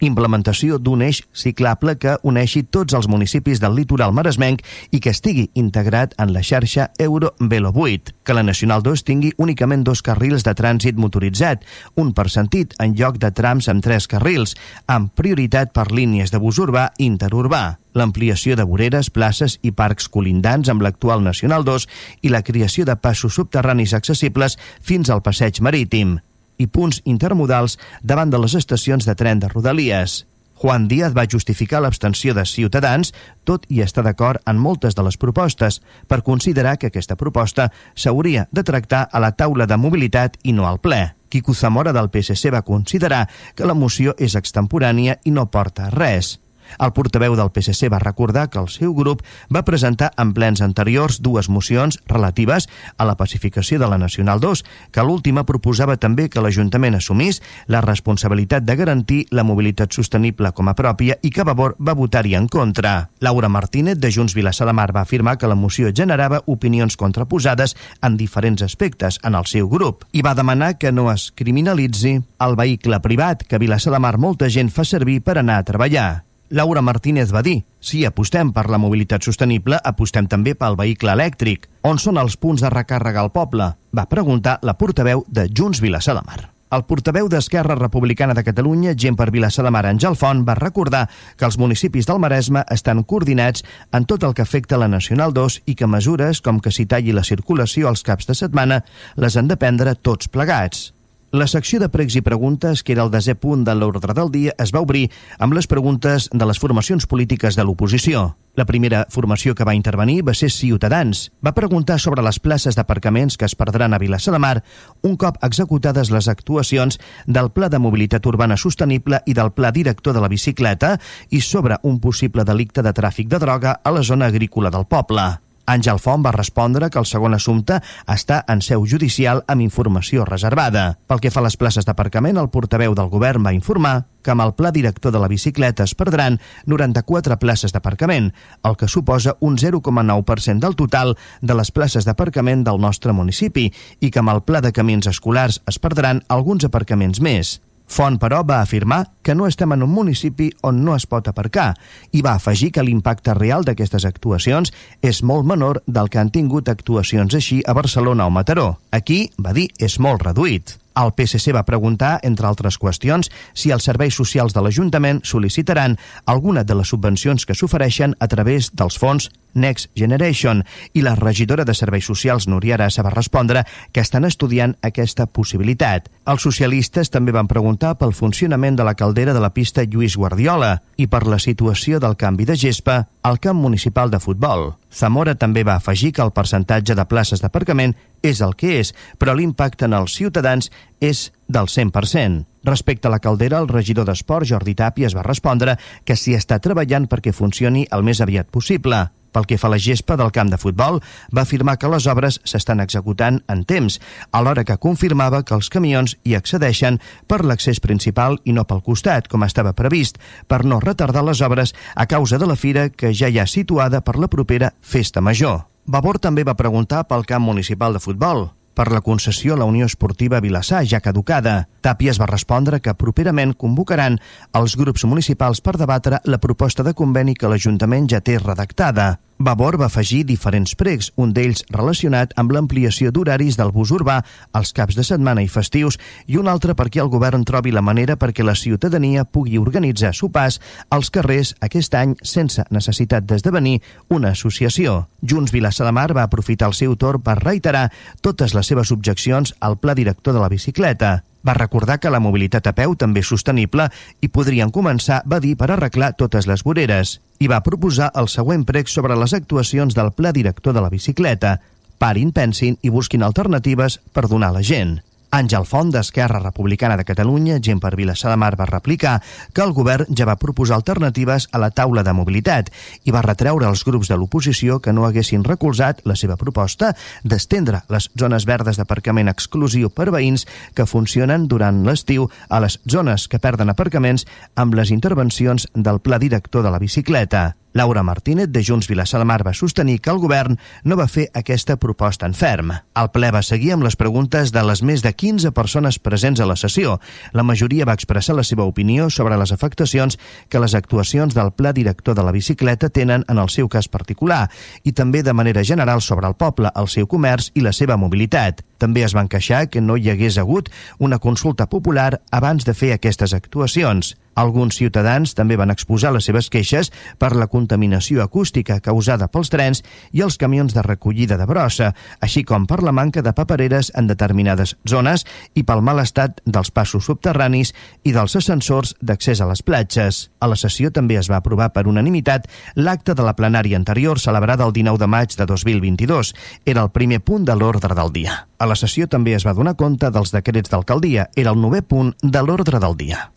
implementació 0.00 0.78
d'un 0.78 1.02
eix 1.06 1.22
ciclable 1.32 1.96
que 2.00 2.16
uneixi 2.22 2.64
tots 2.64 2.94
els 2.94 3.08
municipis 3.08 3.60
del 3.62 3.76
litoral 3.78 4.14
maresmenc 4.16 4.64
i 4.90 5.00
que 5.00 5.12
estigui 5.14 5.50
integrat 5.54 6.14
en 6.18 6.32
la 6.34 6.42
xarxa 6.42 6.90
Euro-Velo 6.98 7.72
8, 7.74 8.16
que 8.24 8.34
la 8.34 8.42
Nacional 8.42 8.82
2 8.82 9.04
tingui 9.04 9.32
únicament 9.36 9.84
dos 9.84 10.02
carrils 10.02 10.44
de 10.44 10.54
trànsit 10.54 10.98
motoritzat, 10.98 11.64
un 11.96 12.12
per 12.14 12.28
sentit 12.30 12.74
en 12.80 12.96
lloc 12.98 13.18
de 13.22 13.30
trams 13.30 13.68
amb 13.68 13.84
tres 13.84 14.08
carrils, 14.10 14.56
amb 14.86 15.14
prioritat 15.14 15.72
per 15.72 15.90
línies 15.92 16.32
de 16.34 16.42
bus 16.42 16.58
urbà 16.58 16.90
i 16.98 17.06
interurbà. 17.06 17.64
L'ampliació 17.94 18.56
de 18.58 18.66
voreres, 18.66 19.10
places 19.14 19.60
i 19.62 19.70
parcs 19.70 20.08
colindants 20.10 20.68
amb 20.72 20.82
l'actual 20.82 21.22
Nacional 21.22 21.64
2 21.64 21.86
i 22.26 22.34
la 22.34 22.42
creació 22.42 22.84
de 22.84 22.96
passos 22.98 23.38
subterranis 23.38 23.94
accessibles 23.94 24.58
fins 24.82 25.10
al 25.10 25.22
passeig 25.22 25.62
marítim 25.62 26.18
i 26.58 26.66
punts 26.66 27.00
intermodals 27.04 27.78
davant 28.02 28.30
de 28.30 28.38
les 28.38 28.54
estacions 28.54 29.06
de 29.06 29.14
tren 29.14 29.40
de 29.40 29.48
Rodalies. 29.48 30.24
Juan 30.54 30.86
Díaz 30.88 31.12
va 31.12 31.26
justificar 31.30 31.80
l'abstenció 31.82 32.32
de 32.34 32.44
Ciutadans, 32.46 33.10
tot 33.44 33.66
i 33.68 33.82
estar 33.82 34.04
d'acord 34.06 34.40
en 34.46 34.56
moltes 34.56 34.94
de 34.94 35.02
les 35.02 35.18
propostes, 35.18 35.80
per 36.06 36.22
considerar 36.22 36.78
que 36.78 36.92
aquesta 36.92 37.16
proposta 37.16 37.70
s'hauria 37.94 38.46
de 38.52 38.62
tractar 38.62 39.08
a 39.10 39.20
la 39.20 39.32
taula 39.32 39.66
de 39.66 39.76
mobilitat 39.76 40.38
i 40.42 40.54
no 40.54 40.68
al 40.68 40.80
ple. 40.80 41.02
Quico 41.28 41.54
Zamora 41.54 41.92
del 41.92 42.08
PSC 42.08 42.52
va 42.54 42.62
considerar 42.62 43.28
que 43.54 43.66
la 43.66 43.74
moció 43.74 44.14
és 44.18 44.38
extemporània 44.38 45.18
i 45.24 45.34
no 45.34 45.50
porta 45.50 45.90
res. 45.90 46.38
El 46.78 46.92
portaveu 46.96 47.36
del 47.38 47.50
PSC 47.54 47.90
va 47.92 48.02
recordar 48.02 48.48
que 48.50 48.60
el 48.60 48.68
seu 48.72 48.94
grup 48.94 49.22
va 49.54 49.64
presentar 49.64 50.12
en 50.18 50.32
plens 50.34 50.62
anteriors 50.64 51.20
dues 51.22 51.48
mocions 51.48 52.00
relatives 52.10 52.68
a 52.96 53.04
la 53.04 53.16
pacificació 53.16 53.78
de 53.78 53.88
la 53.88 53.98
Nacional 53.98 54.40
2, 54.40 54.64
que 54.90 55.04
l'última 55.04 55.44
proposava 55.46 55.96
també 55.96 56.28
que 56.28 56.42
l'Ajuntament 56.42 56.98
assumís 56.98 57.40
la 57.66 57.82
responsabilitat 57.84 58.64
de 58.64 58.76
garantir 58.76 59.20
la 59.30 59.44
mobilitat 59.44 59.92
sostenible 59.92 60.52
com 60.52 60.68
a 60.68 60.76
pròpia 60.78 61.18
i 61.22 61.30
que 61.30 61.46
Vavor 61.46 61.76
va 61.78 61.96
votar-hi 61.98 62.34
en 62.34 62.48
contra. 62.48 63.10
Laura 63.20 63.48
Martínez, 63.48 63.98
de 64.00 64.10
Junts 64.12 64.34
Vilassar 64.34 64.66
de 64.66 64.74
Mar, 64.76 64.90
va 64.94 65.02
afirmar 65.02 65.38
que 65.38 65.48
la 65.50 65.58
moció 65.58 65.92
generava 65.94 66.42
opinions 66.46 66.96
contraposades 66.96 67.76
en 68.02 68.16
diferents 68.16 68.62
aspectes 68.62 69.20
en 69.22 69.34
el 69.34 69.46
seu 69.50 69.68
grup 69.68 70.04
i 70.12 70.22
va 70.22 70.34
demanar 70.34 70.74
que 70.78 70.92
no 70.92 71.10
es 71.12 71.30
criminalitzi 71.34 72.18
el 72.44 72.56
vehicle 72.56 73.00
privat 73.00 73.46
que 73.48 73.58
Vilassar 73.58 73.94
de 73.94 74.02
Mar 74.02 74.16
molta 74.18 74.50
gent 74.50 74.70
fa 74.70 74.84
servir 74.84 75.20
per 75.24 75.38
anar 75.38 75.60
a 75.60 75.66
treballar. 75.66 76.33
Laura 76.50 76.82
Martínez 76.82 77.32
va 77.32 77.40
dir, 77.42 77.64
si 77.80 78.04
apostem 78.04 78.50
per 78.52 78.66
la 78.68 78.78
mobilitat 78.78 79.24
sostenible, 79.24 79.78
apostem 79.80 80.28
també 80.28 80.52
pel 80.54 80.76
vehicle 80.76 81.14
elèctric. 81.16 81.68
On 81.88 81.98
són 81.98 82.20
els 82.20 82.36
punts 82.36 82.60
de 82.60 82.70
recàrrega 82.72 83.22
al 83.24 83.32
poble? 83.32 83.70
Va 83.96 84.08
preguntar 84.10 84.58
la 84.62 84.76
portaveu 84.76 85.24
de 85.28 85.48
Junts 85.48 85.80
Vilassar 85.80 86.14
de 86.18 86.24
Mar. 86.26 86.50
El 86.74 86.82
portaveu 86.84 87.28
d'Esquerra 87.30 87.76
Republicana 87.78 88.34
de 88.34 88.42
Catalunya, 88.44 88.96
gent 88.98 89.16
per 89.16 89.30
Vilassar 89.30 89.64
de 89.64 89.70
Mar, 89.70 89.84
Àngel 89.86 90.16
Font, 90.18 90.42
va 90.44 90.56
recordar 90.58 91.04
que 91.38 91.46
els 91.46 91.56
municipis 91.60 92.08
del 92.08 92.18
Maresme 92.20 92.64
estan 92.74 93.04
coordinats 93.04 93.64
en 93.92 94.04
tot 94.10 94.24
el 94.26 94.34
que 94.34 94.42
afecta 94.42 94.80
la 94.80 94.90
Nacional 94.90 95.32
2 95.32 95.60
i 95.70 95.76
que 95.78 95.86
mesures 95.86 96.42
com 96.42 96.58
que 96.60 96.74
s'hi 96.74 96.88
talli 96.90 97.14
la 97.14 97.24
circulació 97.24 97.88
als 97.88 98.02
caps 98.02 98.26
de 98.26 98.36
setmana 98.36 98.82
les 99.16 99.36
han 99.36 99.48
de 99.48 99.56
prendre 99.56 99.94
tots 99.94 100.28
plegats. 100.28 100.90
La 101.34 101.48
secció 101.50 101.80
de 101.82 101.88
pregs 101.90 102.14
i 102.14 102.20
preguntes, 102.22 102.84
que 102.86 102.92
era 102.94 103.02
el 103.02 103.10
desè 103.10 103.32
punt 103.34 103.64
de 103.66 103.72
l'ordre 103.74 104.14
del 104.14 104.28
dia, 104.30 104.52
es 104.62 104.70
va 104.70 104.84
obrir 104.84 105.08
amb 105.42 105.56
les 105.56 105.66
preguntes 105.66 106.28
de 106.30 106.46
les 106.46 106.60
formacions 106.62 107.08
polítiques 107.10 107.56
de 107.58 107.64
l'oposició. 107.66 108.36
La 108.54 108.68
primera 108.68 109.00
formació 109.10 109.56
que 109.58 109.66
va 109.66 109.74
intervenir 109.74 110.20
va 110.22 110.36
ser 110.38 110.52
Ciutadans. 110.54 111.32
Va 111.42 111.56
preguntar 111.56 111.98
sobre 111.98 112.22
les 112.22 112.38
places 112.38 112.78
d'aparcaments 112.78 113.34
que 113.34 113.48
es 113.50 113.58
perdran 113.58 113.90
a 113.90 113.98
Vilassar 113.98 114.30
de 114.36 114.38
Mar 114.38 114.62
un 115.02 115.16
cop 115.18 115.42
executades 115.42 116.12
les 116.14 116.28
actuacions 116.30 117.00
del 117.26 117.50
Pla 117.50 117.66
de 117.68 117.80
Mobilitat 117.82 118.30
Urbana 118.30 118.54
Sostenible 118.54 119.24
i 119.26 119.34
del 119.34 119.50
Pla 119.58 119.72
Director 119.74 120.14
de 120.14 120.22
la 120.22 120.30
Bicicleta 120.30 121.00
i 121.30 121.42
sobre 121.42 121.80
un 121.82 121.98
possible 121.98 122.46
delicte 122.46 122.86
de 122.86 122.94
tràfic 122.94 123.26
de 123.26 123.42
droga 123.42 123.80
a 123.82 123.90
la 123.90 124.06
zona 124.06 124.30
agrícola 124.30 124.70
del 124.70 124.86
poble. 124.86 125.43
Àngel 125.66 125.98
Font 125.98 126.24
va 126.24 126.32
respondre 126.34 126.90
que 126.90 127.00
el 127.00 127.08
segon 127.08 127.34
assumpte 127.34 127.80
està 128.10 128.42
en 128.52 128.60
seu 128.64 128.84
judicial 128.86 129.42
amb 129.48 129.64
informació 129.64 130.26
reservada. 130.28 130.98
Pel 131.08 131.22
que 131.24 131.32
fa 131.32 131.40
a 131.40 131.46
les 131.46 131.56
places 131.56 131.88
d'aparcament, 131.88 132.38
el 132.40 132.50
portaveu 132.52 132.94
del 132.94 133.10
govern 133.12 133.46
va 133.46 133.54
informar 133.56 134.04
que 134.24 134.32
amb 134.32 134.44
el 134.44 134.54
pla 134.56 134.72
director 134.72 135.12
de 135.12 135.20
la 135.20 135.28
bicicleta 135.28 135.84
es 135.84 135.94
perdran 135.94 136.38
94 136.66 137.36
places 137.38 137.72
d'aparcament, 137.72 138.32
el 138.64 138.78
que 138.80 138.88
suposa 138.88 139.36
un 139.40 139.58
0,9% 139.60 140.60
del 140.64 140.76
total 140.76 141.16
de 141.40 141.54
les 141.54 141.70
places 141.70 142.08
d'aparcament 142.08 142.64
del 142.64 142.80
nostre 142.80 143.12
municipi 143.12 143.70
i 144.00 144.10
que 144.10 144.24
amb 144.24 144.32
el 144.32 144.42
pla 144.42 144.64
de 144.64 144.72
camins 144.72 145.08
escolars 145.12 145.60
es 145.68 145.78
perdran 145.78 146.24
alguns 146.28 146.64
aparcaments 146.64 147.20
més. 147.20 147.58
Font, 147.86 148.16
però, 148.18 148.42
va 148.46 148.60
afirmar 148.62 149.02
que 149.22 149.34
no 149.34 149.46
estem 149.46 149.72
en 149.76 149.84
un 149.84 149.92
municipi 149.92 150.50
on 150.62 150.84
no 150.84 150.96
es 150.96 151.06
pot 151.06 151.28
aparcar 151.28 151.72
i 152.12 152.22
va 152.24 152.34
afegir 152.38 152.70
que 152.72 152.84
l'impacte 152.84 153.34
real 153.36 153.64
d'aquestes 153.64 154.06
actuacions 154.08 154.72
és 155.02 155.22
molt 155.22 155.46
menor 155.46 155.82
del 155.86 156.08
que 156.08 156.22
han 156.22 156.32
tingut 156.34 156.68
actuacions 156.72 157.34
així 157.34 157.60
a 157.66 157.76
Barcelona 157.76 158.26
o 158.26 158.32
Mataró. 158.32 158.78
Aquí, 158.90 159.28
va 159.38 159.52
dir, 159.52 159.68
és 159.78 160.00
molt 160.00 160.24
reduït. 160.24 160.78
El 160.94 161.10
PSC 161.16 161.52
va 161.54 161.64
preguntar, 161.66 162.20
entre 162.22 162.46
altres 162.46 162.78
qüestions, 162.78 163.30
si 163.52 163.72
els 163.74 163.86
serveis 163.88 164.14
socials 164.14 164.54
de 164.54 164.62
l'Ajuntament 164.62 165.22
sol·licitaran 165.26 165.96
alguna 166.30 166.62
de 166.62 166.76
les 166.78 166.92
subvencions 166.94 167.46
que 167.46 167.56
s'ofereixen 167.58 168.14
a 168.20 168.28
través 168.30 168.70
dels 168.72 168.98
fons 168.98 169.30
Next 169.54 169.90
Generation 169.98 170.62
i 170.92 171.02
la 171.02 171.14
regidora 171.14 171.64
de 171.64 171.74
Serveis 171.74 172.06
Socials, 172.06 172.46
Núria 172.50 172.74
Arassa, 172.74 173.02
va 173.06 173.14
respondre 173.14 173.64
que 173.92 174.02
estan 174.02 174.24
estudiant 174.24 174.76
aquesta 174.82 175.26
possibilitat. 175.26 176.10
Els 176.26 176.42
socialistes 176.42 177.10
també 177.10 177.34
van 177.34 177.50
preguntar 177.50 177.94
pel 177.98 178.14
funcionament 178.14 178.76
de 178.76 178.86
la 178.86 178.94
caldera 178.98 179.34
de 179.34 179.42
la 179.42 179.54
pista 179.54 179.84
Lluís 179.84 180.16
Guardiola 180.16 180.80
i 180.96 181.06
per 181.06 181.26
la 181.26 181.38
situació 181.38 182.00
del 182.02 182.18
canvi 182.18 182.46
de 182.50 182.58
gespa 182.58 183.04
al 183.24 183.40
camp 183.40 183.58
municipal 183.58 184.10
de 184.12 184.20
futbol. 184.20 184.74
Zamora 184.92 185.34
també 185.34 185.64
va 185.64 185.78
afegir 185.80 186.12
que 186.12 186.22
el 186.22 186.32
percentatge 186.36 186.94
de 186.94 187.06
places 187.08 187.40
d'aparcament 187.40 187.96
és 188.22 188.42
el 188.44 188.52
que 188.54 188.76
és, 188.82 188.92
però 189.18 189.32
l'impacte 189.34 189.88
en 189.88 189.96
els 189.96 190.12
ciutadans 190.20 190.68
és 191.00 191.30
del 191.48 191.72
100%. 191.72 192.44
Respecte 192.68 193.08
a 193.08 193.14
la 193.14 193.22
caldera, 193.24 193.58
el 193.58 193.68
regidor 193.72 194.04
d'Esport, 194.04 194.46
Jordi 194.46 194.76
Tàpies, 194.76 195.16
va 195.16 195.24
respondre 195.24 195.78
que 196.04 196.16
s'hi 196.20 196.36
està 196.36 196.60
treballant 196.60 197.08
perquè 197.08 197.32
funcioni 197.32 197.88
el 197.90 198.04
més 198.04 198.20
aviat 198.20 198.52
possible. 198.52 199.06
Pel 199.34 199.48
que 199.50 199.58
fa 199.58 199.68
a 199.68 199.74
la 199.74 199.80
gespa 199.82 200.16
del 200.16 200.32
camp 200.32 200.52
de 200.52 200.60
futbol, 200.60 201.00
va 201.34 201.42
afirmar 201.42 201.76
que 201.82 201.90
les 201.90 202.06
obres 202.10 202.38
s'estan 202.46 202.80
executant 202.84 203.42
en 203.50 203.66
temps, 203.66 203.98
alhora 204.30 204.64
que 204.64 204.78
confirmava 204.78 205.42
que 205.42 205.58
els 205.58 205.68
camions 205.74 206.16
hi 206.22 206.38
accedeixen 206.38 207.00
per 207.26 207.42
l'accés 207.42 207.82
principal 207.82 208.38
i 208.44 208.54
no 208.56 208.64
pel 208.64 208.84
costat, 208.86 209.28
com 209.28 209.44
estava 209.44 209.74
previst, 209.74 210.22
per 210.46 210.62
no 210.64 210.80
retardar 210.80 211.26
les 211.26 211.42
obres 211.42 211.74
a 211.94 212.06
causa 212.06 212.38
de 212.38 212.46
la 212.46 212.56
fira 212.56 212.88
que 212.88 213.12
ja 213.12 213.28
hi 213.28 213.40
ha 213.42 213.50
situada 213.50 214.04
per 214.06 214.16
la 214.16 214.30
propera 214.30 214.74
Festa 214.80 215.20
Major. 215.20 215.64
Vavor 215.84 216.18
també 216.18 216.46
va 216.48 216.56
preguntar 216.56 217.04
pel 217.10 217.26
camp 217.28 217.44
municipal 217.44 217.92
de 217.92 218.00
futbol 218.00 218.48
per 218.74 218.90
la 218.92 219.00
concessió 219.00 219.54
a 219.54 219.58
la 219.58 219.68
Unió 219.70 219.86
Esportiva 219.86 220.40
Vilassar, 220.42 220.84
ja 220.90 221.00
caducada. 221.00 221.68
Tàpies 221.80 222.20
va 222.20 222.28
respondre 222.30 222.80
que 222.82 222.96
properament 222.98 223.54
convocaran 223.54 224.18
els 224.52 224.76
grups 224.76 225.06
municipals 225.06 225.62
per 225.62 225.78
debatre 225.78 226.20
la 226.24 226.40
proposta 226.42 226.82
de 226.82 226.94
conveni 226.94 227.34
que 227.38 227.48
l'Ajuntament 227.48 228.10
ja 228.10 228.20
té 228.20 228.38
redactada. 228.42 229.14
Vavor 229.38 229.76
va 229.80 229.86
afegir 229.90 230.22
diferents 230.24 230.76
pregs, 230.78 231.10
un 231.18 231.32
d'ells 231.34 231.64
relacionat 231.74 232.30
amb 232.38 232.52
l'ampliació 232.54 233.10
d'horaris 233.10 233.58
del 233.58 233.72
bus 233.74 233.90
urbà 233.90 234.20
als 234.54 234.70
caps 234.76 234.94
de 234.94 235.02
setmana 235.02 235.42
i 235.42 235.50
festius 235.50 235.98
i 236.30 236.38
un 236.38 236.46
altre 236.48 236.76
perquè 236.78 237.02
el 237.02 237.10
govern 237.10 237.42
trobi 237.44 237.74
la 237.74 237.82
manera 237.82 238.16
perquè 238.16 238.46
la 238.46 238.54
ciutadania 238.54 239.24
pugui 239.24 239.58
organitzar 239.58 240.14
sopars 240.14 240.60
als 240.88 241.10
carrers 241.10 241.54
aquest 241.60 241.98
any 241.98 242.14
sense 242.22 242.62
necessitat 242.70 243.26
d'esdevenir 243.26 243.80
una 244.08 244.30
associació. 244.30 245.08
Junts 245.20 245.52
Mar 245.92 246.14
va 246.14 246.22
aprofitar 246.22 246.68
el 246.68 246.74
seu 246.74 246.96
torn 246.96 247.20
per 247.20 247.42
reiterar 247.42 247.90
totes 248.22 248.54
les 248.54 248.66
seves 248.66 248.92
objeccions 248.92 249.54
al 249.60 249.78
pla 249.78 249.94
director 249.94 250.32
de 250.32 250.40
la 250.40 250.48
bicicleta. 250.48 251.24
Va 251.44 251.54
recordar 251.54 251.98
que 252.00 252.10
la 252.10 252.22
mobilitat 252.24 252.66
a 252.70 252.72
peu 252.72 252.96
també 252.96 253.20
és 253.20 253.28
sostenible 253.28 253.90
i 254.24 254.30
podrien 254.32 254.72
començar, 254.72 255.20
va 255.28 255.40
dir, 255.44 255.54
per 255.60 255.70
arreglar 255.70 256.14
totes 256.16 256.48
les 256.48 256.64
voreres. 256.64 257.18
I 257.38 257.50
va 257.52 257.62
proposar 257.62 258.10
el 258.16 258.30
següent 258.32 258.64
prec 258.64 258.88
sobre 258.88 259.16
les 259.20 259.36
actuacions 259.36 259.94
del 259.94 260.12
pla 260.16 260.32
director 260.32 260.72
de 260.72 260.80
la 260.80 260.92
bicicleta. 260.92 261.58
Parin, 261.98 262.32
pensin 262.32 262.78
i 262.82 262.90
busquin 262.90 263.22
alternatives 263.22 264.00
per 264.12 264.28
donar 264.28 264.54
a 264.54 264.58
la 264.58 264.64
gent. 264.64 264.98
Àngel 265.34 265.64
Font, 265.66 265.88
d'Esquerra 265.90 266.38
Republicana 266.38 266.94
de 266.94 267.02
Catalunya, 267.02 267.56
gent 267.58 267.80
per 267.82 267.96
Vilassar 267.98 268.30
de 268.30 268.36
Mar, 268.38 268.52
va 268.54 268.68
replicar 268.70 269.16
que 269.52 269.64
el 269.64 269.72
govern 269.74 270.06
ja 270.14 270.28
va 270.28 270.36
proposar 270.38 270.76
alternatives 270.76 271.48
a 271.50 271.58
la 271.58 271.72
taula 271.74 272.04
de 272.06 272.14
mobilitat 272.14 272.70
i 273.02 273.10
va 273.10 273.24
retreure 273.26 273.66
als 273.66 273.82
grups 273.82 274.12
de 274.12 274.18
l'oposició 274.20 274.78
que 274.78 274.94
no 274.94 275.08
haguessin 275.08 275.42
recolzat 275.42 276.04
la 276.06 276.14
seva 276.14 276.38
proposta 276.38 276.92
d'estendre 277.24 277.82
les 277.90 278.06
zones 278.14 278.46
verdes 278.46 278.78
d'aparcament 278.78 279.32
exclusiu 279.32 279.90
per 279.90 280.12
veïns 280.14 280.46
que 280.74 280.86
funcionen 280.86 281.48
durant 281.50 281.82
l'estiu 281.82 282.30
a 282.48 282.62
les 282.62 282.78
zones 282.86 283.26
que 283.26 283.42
perden 283.42 283.74
aparcaments 283.74 284.28
amb 284.54 284.78
les 284.78 284.94
intervencions 284.94 285.66
del 285.74 285.98
pla 285.98 286.22
director 286.22 286.62
de 286.62 286.70
la 286.70 286.78
bicicleta. 286.78 287.63
Laura 287.74 288.04
Martínez, 288.04 288.48
de 288.50 288.62
Junts 288.62 288.86
Vilassar 288.86 289.18
de 289.18 289.24
Mar, 289.24 289.44
va 289.44 289.52
sostenir 289.52 290.00
que 290.00 290.10
el 290.10 290.20
govern 290.22 290.60
no 290.84 290.94
va 290.96 291.08
fer 291.10 291.24
aquesta 291.34 291.74
proposta 291.76 292.24
en 292.30 292.34
ferm. 292.38 292.70
El 292.70 293.10
ple 293.10 293.32
va 293.34 293.42
seguir 293.42 293.72
amb 293.74 293.82
les 293.82 293.96
preguntes 293.98 294.52
de 294.54 294.62
les 294.62 294.84
més 294.86 295.02
de 295.02 295.10
15 295.10 295.50
persones 295.50 295.98
presents 295.98 296.38
a 296.38 296.46
la 296.46 296.54
sessió. 296.54 297.00
La 297.34 297.42
majoria 297.42 297.84
va 297.84 297.98
expressar 297.98 298.38
la 298.38 298.46
seva 298.46 298.62
opinió 298.62 299.10
sobre 299.10 299.34
les 299.36 299.50
afectacions 299.50 300.20
que 300.48 300.62
les 300.62 300.78
actuacions 300.78 301.34
del 301.34 301.50
pla 301.50 301.72
director 301.74 302.14
de 302.14 302.22
la 302.22 302.30
bicicleta 302.30 302.90
tenen 302.94 303.26
en 303.26 303.42
el 303.42 303.50
seu 303.50 303.66
cas 303.68 303.90
particular 303.90 304.44
i 304.84 304.94
també 304.94 305.24
de 305.26 305.34
manera 305.34 305.64
general 305.66 306.00
sobre 306.00 306.30
el 306.30 306.38
poble, 306.38 306.70
el 306.78 306.86
seu 306.86 307.10
comerç 307.10 307.50
i 307.58 307.66
la 307.66 307.74
seva 307.74 307.98
mobilitat. 307.98 308.62
També 308.78 309.02
es 309.02 309.18
van 309.18 309.26
queixar 309.26 309.66
que 309.66 309.82
no 309.82 309.98
hi 309.98 310.14
hagués 310.14 310.38
hagut 310.38 310.70
una 310.98 311.18
consulta 311.18 311.66
popular 311.66 312.20
abans 312.30 312.62
de 312.62 312.74
fer 312.78 312.94
aquestes 312.94 313.34
actuacions. 313.34 314.14
Alguns 314.34 314.76
ciutadans 314.76 315.34
també 315.34 315.56
van 315.56 315.70
exposar 315.70 316.12
les 316.14 316.26
seves 316.26 316.50
queixes 316.50 316.90
per 317.18 317.34
la 317.36 317.46
contaminació 317.50 318.22
acústica 318.24 318.80
causada 318.80 319.28
pels 319.28 319.50
trens 319.52 319.82
i 320.12 320.24
els 320.26 320.38
camions 320.38 320.74
de 320.74 320.82
recollida 320.82 321.38
de 321.38 321.46
brossa, 321.46 321.92
així 322.20 322.44
com 322.44 322.66
per 322.66 322.82
la 322.82 322.92
manca 322.92 323.22
de 323.22 323.32
papereres 323.32 323.92
en 323.94 324.08
determinades 324.10 324.76
zones 324.88 325.24
i 325.54 325.62
pel 325.62 325.82
mal 325.82 326.02
estat 326.02 326.40
dels 326.44 326.70
passos 326.74 327.06
subterranis 327.06 327.74
i 328.02 328.12
dels 328.12 328.36
ascensors 328.36 328.94
d'accés 329.00 329.40
a 329.40 329.48
les 329.50 329.62
platges. 329.62 330.28
A 330.40 330.50
la 330.50 330.58
sessió 330.58 330.90
també 330.90 331.18
es 331.20 331.30
va 331.30 331.38
aprovar 331.38 331.70
per 331.72 331.86
unanimitat 331.90 332.48
l'acte 332.74 333.14
de 333.14 333.26
la 333.26 333.36
plenària 333.38 333.78
anterior 333.78 334.20
celebrada 334.20 334.66
el 334.66 334.72
19 334.72 334.98
de 334.98 335.10
maig 335.10 335.36
de 335.36 335.46
2022. 335.46 336.34
Era 336.64 336.82
el 336.82 336.90
primer 336.90 337.20
punt 337.20 337.46
de 337.46 337.56
l'ordre 337.56 337.94
del 337.94 338.12
dia. 338.12 338.44
A 338.58 338.66
la 338.66 338.76
sessió 338.78 339.08
també 339.10 339.34
es 339.36 339.46
va 339.46 339.54
donar 339.54 339.76
compte 339.76 340.10
dels 340.10 340.32
decrets 340.34 340.72
d'alcaldia. 340.72 341.28
Era 341.36 341.52
el 341.54 341.60
novè 341.60 341.82
punt 341.82 342.14
de 342.22 342.42
l'ordre 342.42 342.80
del 342.80 342.96
dia. 342.96 343.28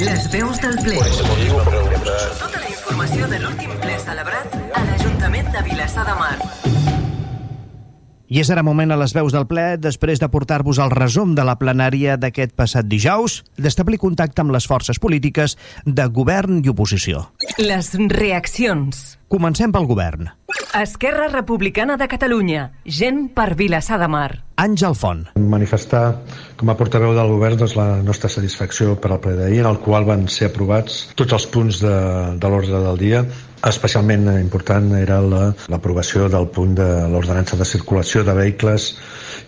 Les 0.00 0.26
veus 0.32 0.58
del 0.62 0.78
ple. 0.80 0.96
Tota 2.38 2.62
la 2.62 2.70
informació 2.70 3.28
de 3.28 3.40
l'últim 3.42 3.74
ple 3.82 3.98
celebrat 4.00 4.56
a 4.72 4.86
l'Ajuntament 4.86 5.52
de 5.52 5.66
Vilassar 5.68 6.06
de 6.08 6.16
Mar. 6.22 6.59
I 8.30 8.38
és 8.38 8.50
ara 8.54 8.62
moment 8.62 8.94
a 8.94 8.96
les 9.00 9.10
veus 9.10 9.34
del 9.34 9.48
ple, 9.50 9.64
després 9.82 10.20
de 10.22 10.28
portar-vos 10.30 10.78
el 10.78 10.92
resum 10.94 11.32
de 11.34 11.42
la 11.42 11.56
plenària 11.58 12.14
d'aquest 12.14 12.52
passat 12.54 12.86
dijous, 12.86 13.40
d'establir 13.58 13.98
contacte 13.98 14.44
amb 14.44 14.54
les 14.54 14.68
forces 14.70 15.02
polítiques 15.02 15.56
de 15.82 16.06
govern 16.14 16.60
i 16.62 16.70
oposició. 16.70 17.24
Les 17.58 17.90
reaccions. 18.14 19.02
Comencem 19.26 19.74
pel 19.74 19.90
govern. 19.90 20.30
Esquerra 20.78 21.26
Republicana 21.32 21.96
de 21.98 22.06
Catalunya. 22.06 22.68
Gent 22.86 23.32
per 23.34 23.56
Vilassar 23.58 23.98
de 23.98 24.06
Mar. 24.06 24.30
Àngel 24.62 24.94
Font. 24.94 25.26
Manifestar 25.34 26.20
com 26.60 26.70
a 26.70 26.78
portaveu 26.78 27.16
del 27.18 27.34
govern 27.34 27.58
doncs, 27.58 27.74
la 27.74 27.96
nostra 28.06 28.30
satisfacció 28.30 28.94
per 28.94 29.10
al 29.10 29.22
ple 29.24 29.34
d'ahir, 29.38 29.64
en 29.64 29.72
el 29.72 29.82
qual 29.82 30.06
van 30.06 30.28
ser 30.30 30.52
aprovats 30.52 31.08
tots 31.18 31.34
els 31.34 31.50
punts 31.50 31.82
de, 31.82 31.96
de 32.38 32.50
l'ordre 32.52 32.86
del 32.86 33.02
dia 33.02 33.24
Especialment 33.68 34.24
important 34.38 34.86
era 34.96 35.18
l'aprovació 35.20 36.24
la, 36.24 36.32
del 36.36 36.46
punt 36.48 36.72
de 36.78 36.86
l'ordenança 37.12 37.58
de 37.60 37.66
circulació 37.68 38.22
de 38.24 38.32
vehicles 38.38 38.86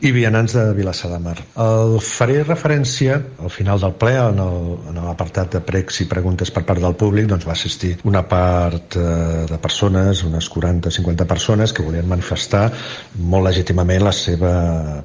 i 0.03 0.11
vianants 0.11 0.57
de 0.57 0.63
Vilassar 0.75 1.13
de 1.13 1.19
Mar. 1.23 1.37
El 1.63 2.01
faré 2.03 2.41
referència 2.43 3.21
al 3.39 3.51
final 3.55 3.79
del 3.79 3.93
ple, 3.95 4.17
en 4.19 4.99
l'apartat 4.99 5.55
de 5.55 5.61
pregs 5.63 6.01
i 6.03 6.09
preguntes 6.11 6.51
per 6.51 6.65
part 6.67 6.83
del 6.83 6.97
públic, 6.99 7.29
doncs 7.31 7.47
va 7.47 7.55
assistir 7.55 7.93
una 8.11 8.25
part 8.27 8.97
eh, 8.99 9.45
de 9.47 9.59
persones, 9.63 10.25
unes 10.27 10.49
40-50 10.51 11.27
persones, 11.31 11.73
que 11.73 11.87
volien 11.87 12.09
manifestar 12.11 12.65
molt 13.15 13.47
legítimament 13.47 14.03
la 14.03 14.15
seva 14.17 14.53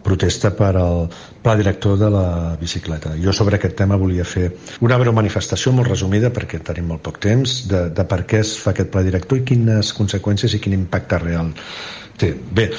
protesta 0.03 0.51
per 0.57 0.73
al 0.81 1.05
pla 1.45 1.53
director 1.59 1.99
de 2.01 2.09
la 2.13 2.27
bicicleta. 2.59 3.13
Jo 3.21 3.35
sobre 3.37 3.61
aquest 3.61 3.77
tema 3.77 4.01
volia 4.01 4.25
fer 4.25 4.49
una 4.81 4.97
breu 4.97 5.13
manifestació 5.13 5.75
molt 5.77 5.93
resumida, 5.93 6.33
perquè 6.33 6.63
tenim 6.65 6.89
molt 6.89 7.05
poc 7.05 7.21
temps, 7.21 7.59
de, 7.69 7.85
de 7.93 8.07
per 8.09 8.23
què 8.25 8.41
es 8.41 8.57
fa 8.57 8.73
aquest 8.73 8.89
pla 8.95 9.05
director 9.05 9.37
i 9.37 9.45
quines 9.45 9.93
conseqüències 9.93 10.57
i 10.57 10.63
quin 10.63 10.73
impacte 10.79 11.21
real 11.21 11.53
té. 12.17 12.33
Bé, 12.33 12.71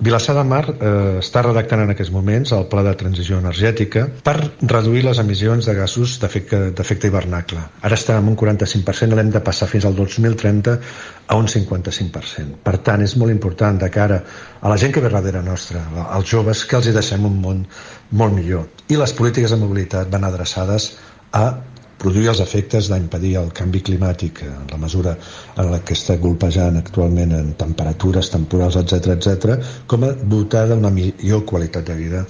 Vilassar 0.00 0.34
de 0.34 0.42
Mar 0.42 0.64
eh, 0.74 1.18
està 1.20 1.42
redactant 1.44 1.84
en 1.84 1.92
aquests 1.92 2.10
moments 2.12 2.50
el 2.56 2.66
pla 2.70 2.82
de 2.86 2.94
transició 2.98 3.38
energètica 3.38 4.06
per 4.26 4.34
reduir 4.72 5.04
les 5.06 5.20
emissions 5.22 5.68
de 5.68 5.74
gasos 5.76 6.16
d'efecte 6.22 7.06
hivernacle. 7.06 7.62
Ara 7.86 7.98
estem 7.98 8.18
en 8.18 8.32
un 8.32 8.38
45%, 8.40 9.14
l'hem 9.14 9.30
de 9.34 9.42
passar 9.44 9.68
fins 9.70 9.86
al 9.86 9.94
2030 9.94 10.74
a 11.28 11.38
un 11.38 11.46
55%. 11.46 12.58
Per 12.66 12.76
tant, 12.86 13.04
és 13.06 13.14
molt 13.20 13.32
important 13.32 13.78
de 13.78 13.90
cara 13.94 14.18
a 14.60 14.72
la 14.72 14.78
gent 14.80 14.92
que 14.94 15.02
ve 15.04 15.12
darrere 15.14 15.42
nostra, 15.46 15.84
als 16.08 16.26
joves, 16.30 16.64
que 16.66 16.80
els 16.80 16.90
hi 16.90 16.96
deixem 16.96 17.24
un 17.30 17.38
món 17.44 17.62
molt 18.10 18.34
millor. 18.34 18.66
I 18.90 18.98
les 18.98 19.14
polítiques 19.14 19.54
de 19.54 19.60
mobilitat 19.62 20.10
van 20.10 20.26
adreçades 20.26 20.94
a 21.32 21.46
produir 22.02 22.28
els 22.32 22.40
efectes 22.44 22.88
d'impedir 22.92 23.34
el 23.40 23.52
canvi 23.56 23.80
climàtic 23.86 24.42
en 24.46 24.66
la 24.72 24.80
mesura 24.80 25.14
en 25.56 25.70
la 25.72 25.80
que 25.86 25.96
està 25.96 26.16
golpejant 26.20 26.78
actualment 26.80 27.34
en 27.36 27.52
temperatures 27.60 28.30
temporals, 28.34 28.78
etc 28.80 29.14
etc, 29.16 29.58
com 29.90 30.04
a 30.04 30.12
dotar 30.36 30.66
d'una 30.70 30.92
millor 30.94 31.44
qualitat 31.48 31.88
de 31.90 31.98
vida 31.98 32.24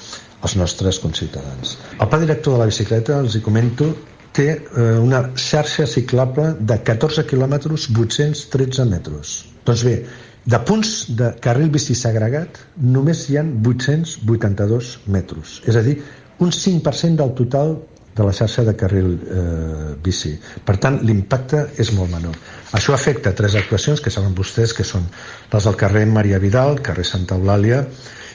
als 0.45 0.57
nostres 0.61 1.01
conciutadans. 1.01 1.79
El 1.99 2.11
pla 2.11 2.21
director 2.21 2.55
de 2.55 2.65
la 2.65 2.69
bicicleta, 2.71 3.19
els 3.25 3.39
hi 3.39 3.43
comento, 3.45 3.89
té 4.35 4.49
eh, 4.51 4.85
una 4.99 5.23
xarxa 5.39 5.87
ciclable 5.87 6.53
de 6.61 6.79
14 6.85 7.25
quilòmetres 7.31 7.89
813 7.95 8.87
metres. 8.91 9.35
Doncs 9.65 9.85
bé, 9.87 9.97
de 10.45 10.61
punts 10.69 10.91
de 11.17 11.31
carril 11.45 11.71
bici 11.73 11.95
segregat 11.97 12.59
només 12.97 13.25
hi 13.31 13.39
han 13.41 13.55
882 13.65 14.91
metres. 15.15 15.61
És 15.71 15.79
a 15.81 15.85
dir, 15.87 15.97
un 16.45 16.51
5% 16.53 17.23
del 17.23 17.33
total 17.39 17.77
de 18.15 18.25
la 18.27 18.33
xarxa 18.33 18.65
de 18.65 18.75
carril 18.79 19.15
eh, 19.15 19.95
bici. 20.03 20.35
Per 20.65 20.77
tant, 20.83 21.01
l'impacte 21.03 21.67
és 21.83 21.93
molt 21.97 22.13
menor. 22.15 22.37
Això 22.79 22.95
afecta 22.95 23.35
tres 23.35 23.57
actuacions 23.59 24.03
que 24.03 24.13
saben 24.15 24.37
vostès 24.39 24.75
que 24.75 24.87
són 24.87 25.07
les 25.53 25.65
del 25.69 25.79
carrer 25.81 26.07
Maria 26.11 26.39
Vidal, 26.43 26.81
carrer 26.83 27.07
Santa 27.09 27.39
Eulàlia, 27.39 27.85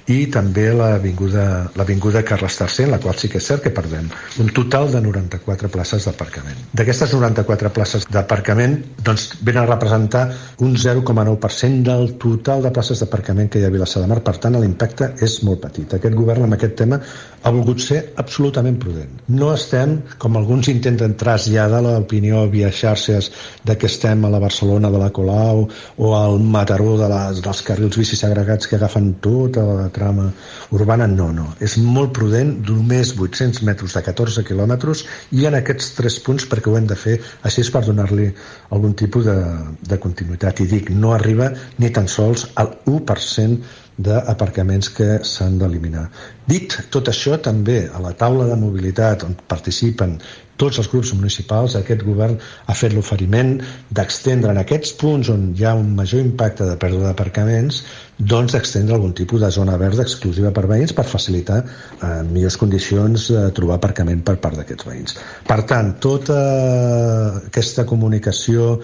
i 0.10 0.26
també 0.34 0.70
l'Avinguda 0.74 2.24
Carles 2.26 2.58
III, 2.58 2.86
en 2.88 2.94
la 2.96 3.00
qual 3.02 3.18
sí 3.20 3.30
que 3.30 3.38
és 3.38 3.48
cert 3.52 3.62
que 3.66 3.74
perdem 3.74 4.08
un 4.42 4.50
total 4.58 4.90
de 4.94 5.02
94 5.06 5.70
places 5.70 6.08
d'aparcament. 6.08 6.58
D'aquestes 6.74 7.14
94 7.14 7.72
places 7.76 8.08
d'aparcament 8.10 8.78
doncs, 9.06 9.30
venen 9.46 9.64
a 9.64 9.70
representar 9.70 10.26
un 10.66 10.76
0,9% 10.76 11.84
del 11.86 12.16
total 12.22 12.66
de 12.66 12.74
places 12.74 13.04
d'aparcament 13.04 13.52
que 13.52 13.62
hi 13.62 13.68
ha 13.68 13.70
a 13.70 13.76
Vilassar 13.76 14.02
de 14.04 14.10
Mar, 14.10 14.22
per 14.26 14.38
tant 14.42 14.58
l'impacte 14.60 15.14
és 15.26 15.40
molt 15.46 15.62
petit. 15.68 15.94
Aquest 16.00 16.18
govern 16.18 16.48
amb 16.48 16.58
aquest 16.58 16.78
tema 16.82 17.02
ha 17.44 17.52
volgut 17.56 17.80
ser 17.84 18.00
absolutament 18.22 18.78
prudent. 18.82 19.12
No 19.32 19.52
estem, 19.54 19.96
com 20.22 20.38
alguns 20.38 20.70
intenten 20.72 21.16
traslladar 21.20 21.82
l'opinió 21.86 22.44
via 22.52 22.72
xarxes 22.72 23.30
de 23.66 23.76
que 23.80 23.88
estem 23.88 24.26
a 24.26 24.32
la 24.34 24.42
Barcelona 24.44 24.92
de 24.92 25.00
la 25.02 25.10
Colau 25.16 25.66
o 25.98 26.14
al 26.18 26.40
Mataró 26.40 26.98
de 27.00 27.10
les, 27.12 27.42
dels 27.46 27.62
carrils 27.66 28.00
bicis 28.00 28.24
agregats 28.28 28.68
que 28.68 28.76
agafen 28.80 29.14
tota 29.24 29.64
la 29.64 29.88
trama 29.96 30.30
urbana, 30.76 31.08
no, 31.08 31.30
no. 31.36 31.48
És 31.64 31.78
molt 31.80 32.14
prudent, 32.18 32.56
només 32.68 33.16
800 33.18 33.64
metres 33.68 33.96
de 33.96 34.04
14 34.10 34.46
quilòmetres 34.48 35.06
i 35.32 35.48
en 35.50 35.58
aquests 35.60 35.94
tres 35.98 36.20
punts 36.26 36.48
perquè 36.50 36.72
ho 36.72 36.78
hem 36.80 36.90
de 36.90 37.00
fer 37.00 37.20
així 37.48 37.64
és 37.64 37.72
per 37.72 37.86
donar-li 37.88 38.30
algun 38.76 38.96
tipus 39.00 39.30
de, 39.30 39.38
de 39.88 40.00
continuïtat. 40.02 40.60
I 40.60 40.70
dic, 40.74 40.92
no 40.92 41.16
arriba 41.16 41.54
ni 41.80 41.92
tan 41.96 42.08
sols 42.12 42.50
al 42.60 42.76
1% 42.86 43.79
d'aparcaments 44.00 44.90
que 44.96 45.08
s'han 45.28 45.58
d'eliminar. 45.60 46.08
Dit 46.48 46.78
tot 46.94 47.10
això, 47.12 47.38
també 47.50 47.82
a 47.94 48.00
la 48.04 48.14
taula 48.18 48.48
de 48.50 48.60
mobilitat 48.60 49.26
on 49.28 49.36
participen 49.52 50.18
tots 50.60 50.80
els 50.82 50.90
grups 50.92 51.14
municipals, 51.16 51.76
aquest 51.78 52.04
govern 52.04 52.36
ha 52.40 52.76
fet 52.76 52.94
l'oferiment 52.96 53.54
d'extendre 53.96 54.52
en 54.52 54.60
aquests 54.60 54.92
punts 55.00 55.32
on 55.32 55.50
hi 55.56 55.66
ha 55.66 55.74
un 55.80 55.94
major 55.96 56.20
impacte 56.20 56.68
de 56.68 56.76
pèrdua 56.82 57.10
d'aparcaments, 57.10 57.80
doncs 58.34 58.56
d'extendre 58.56 58.98
algun 58.98 59.14
tipus 59.16 59.46
de 59.46 59.52
zona 59.56 59.78
verda 59.80 60.04
exclusiva 60.04 60.52
per 60.56 60.66
veïns 60.68 60.96
per 60.96 61.08
facilitar 61.08 61.62
eh, 61.64 62.10
millors 62.28 62.60
condicions 62.60 63.30
de 63.32 63.46
trobar 63.56 63.80
aparcament 63.80 64.26
per 64.28 64.36
part 64.44 64.60
d'aquests 64.60 64.90
veïns. 64.90 65.16
Per 65.48 65.62
tant, 65.72 65.94
tota 66.04 66.42
aquesta 67.46 67.88
comunicació 67.88 68.76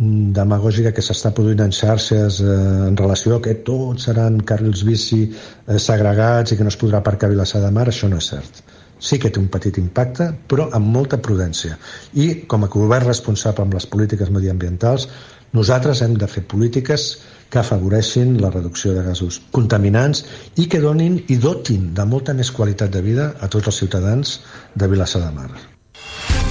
demagògica 0.00 0.94
que 0.96 1.04
s'està 1.04 1.32
produint 1.36 1.60
en 1.66 1.72
xarxes 1.76 2.40
eh, 2.40 2.52
en 2.88 2.96
relació 2.96 3.36
a 3.36 3.44
que 3.44 3.58
tots 3.66 4.08
seran 4.08 4.40
carrils 4.48 4.84
bici 4.88 5.22
eh, 5.28 5.78
segregats 5.78 6.52
i 6.52 6.56
que 6.56 6.64
no 6.64 6.72
es 6.72 6.78
podrà 6.80 7.02
aparcar 7.02 7.28
a 7.28 7.34
Vilassar 7.34 7.60
de 7.64 7.72
Mar, 7.74 7.88
això 7.90 8.08
no 8.08 8.20
és 8.22 8.30
cert 8.32 8.62
sí 9.00 9.18
que 9.18 9.30
té 9.32 9.40
un 9.40 9.48
petit 9.48 9.78
impacte, 9.80 10.28
però 10.46 10.68
amb 10.76 10.92
molta 10.94 11.18
prudència. 11.24 11.78
I, 12.12 12.44
com 12.52 12.64
a 12.64 12.68
govern 12.68 13.08
responsable 13.08 13.64
amb 13.64 13.76
les 13.78 13.88
polítiques 13.88 14.30
mediambientals, 14.30 15.08
nosaltres 15.56 16.04
hem 16.04 16.18
de 16.20 16.28
fer 16.30 16.44
polítiques 16.52 17.08
que 17.50 17.58
afavoreixin 17.58 18.36
la 18.42 18.52
reducció 18.54 18.94
de 18.94 19.02
gasos 19.08 19.40
contaminants 19.56 20.22
i 20.62 20.68
que 20.70 20.84
donin 20.84 21.18
i 21.28 21.40
dotin 21.42 21.90
de 21.96 22.06
molta 22.06 22.36
més 22.36 22.52
qualitat 22.54 22.94
de 22.94 23.02
vida 23.02 23.32
a 23.40 23.50
tots 23.50 23.72
els 23.72 23.82
ciutadans 23.82 24.38
de 24.76 24.92
Vilassar 24.94 25.24
de 25.26 25.34
Mar. 25.40 25.50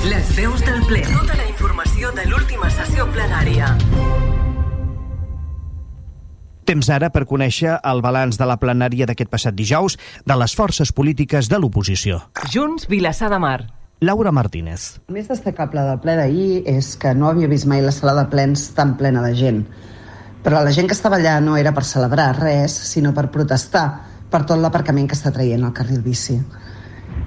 Les 0.08 0.30
veus 0.32 0.62
del 0.64 0.80
ple. 0.88 1.02
Tota 1.04 1.36
la 1.36 1.44
informació 1.50 2.14
de 2.16 2.24
l'última 2.30 2.70
sessió 2.72 3.04
plenària. 3.12 3.74
Temps 6.64 6.88
ara 6.96 7.10
per 7.12 7.26
conèixer 7.28 7.74
el 7.92 8.00
balanç 8.00 8.38
de 8.40 8.48
la 8.48 8.56
plenària 8.62 9.10
d'aquest 9.10 9.28
passat 9.34 9.58
dijous 9.58 9.98
de 10.24 10.38
les 10.40 10.56
forces 10.56 10.94
polítiques 10.96 11.50
de 11.52 11.60
l'oposició. 11.60 12.22
Junts, 12.48 12.88
Vilassar 12.88 13.28
de 13.34 13.42
Mar. 13.44 13.58
Laura 14.00 14.32
Martínez. 14.32 15.02
El 15.12 15.20
més 15.20 15.28
destacable 15.28 15.84
del 15.84 16.00
ple 16.00 16.16
d'ahir 16.16 16.64
és 16.78 16.94
que 16.96 17.12
no 17.12 17.28
havia 17.28 17.52
vist 17.52 17.68
mai 17.68 17.84
la 17.84 17.92
sala 17.92 18.16
de 18.22 18.30
plens 18.32 18.70
tan 18.80 18.96
plena 18.96 19.26
de 19.26 19.36
gent. 19.36 19.66
Però 20.46 20.64
la 20.64 20.72
gent 20.72 20.88
que 20.88 20.96
estava 20.96 21.20
allà 21.20 21.42
no 21.44 21.60
era 21.60 21.76
per 21.76 21.84
celebrar 21.84 22.32
res, 22.40 22.72
sinó 22.94 23.12
per 23.12 23.28
protestar 23.36 23.86
per 24.32 24.46
tot 24.48 24.64
l'aparcament 24.64 25.12
que 25.12 25.20
està 25.20 25.36
traient 25.36 25.68
el 25.68 25.76
carril 25.76 26.00
bici. 26.08 26.40